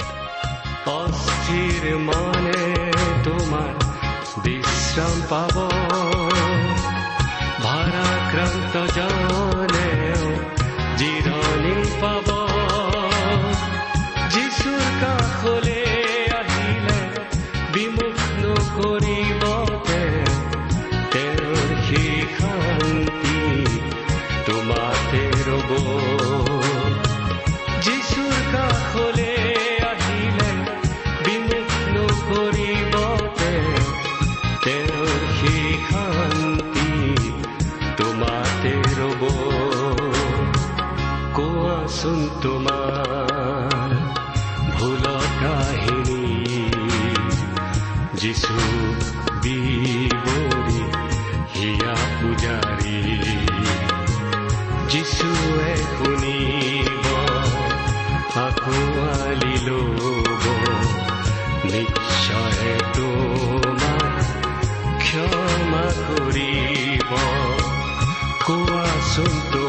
কৰিব 66.30 67.12
কোৱাচোন 68.46 69.59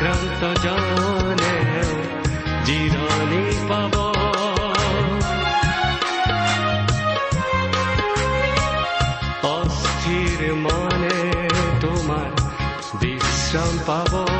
ভাৰাক্ৰান্ত 0.00 0.42
জনে 0.64 1.56
জিৰণি 2.66 3.42
পাব। 3.68 3.94
অস্থিৰ 9.50 10.40
মনে 10.64 11.20
তোমাৰ 11.80 12.28
বিশ্ৰাম 13.00 13.74
পাব। 13.86 14.39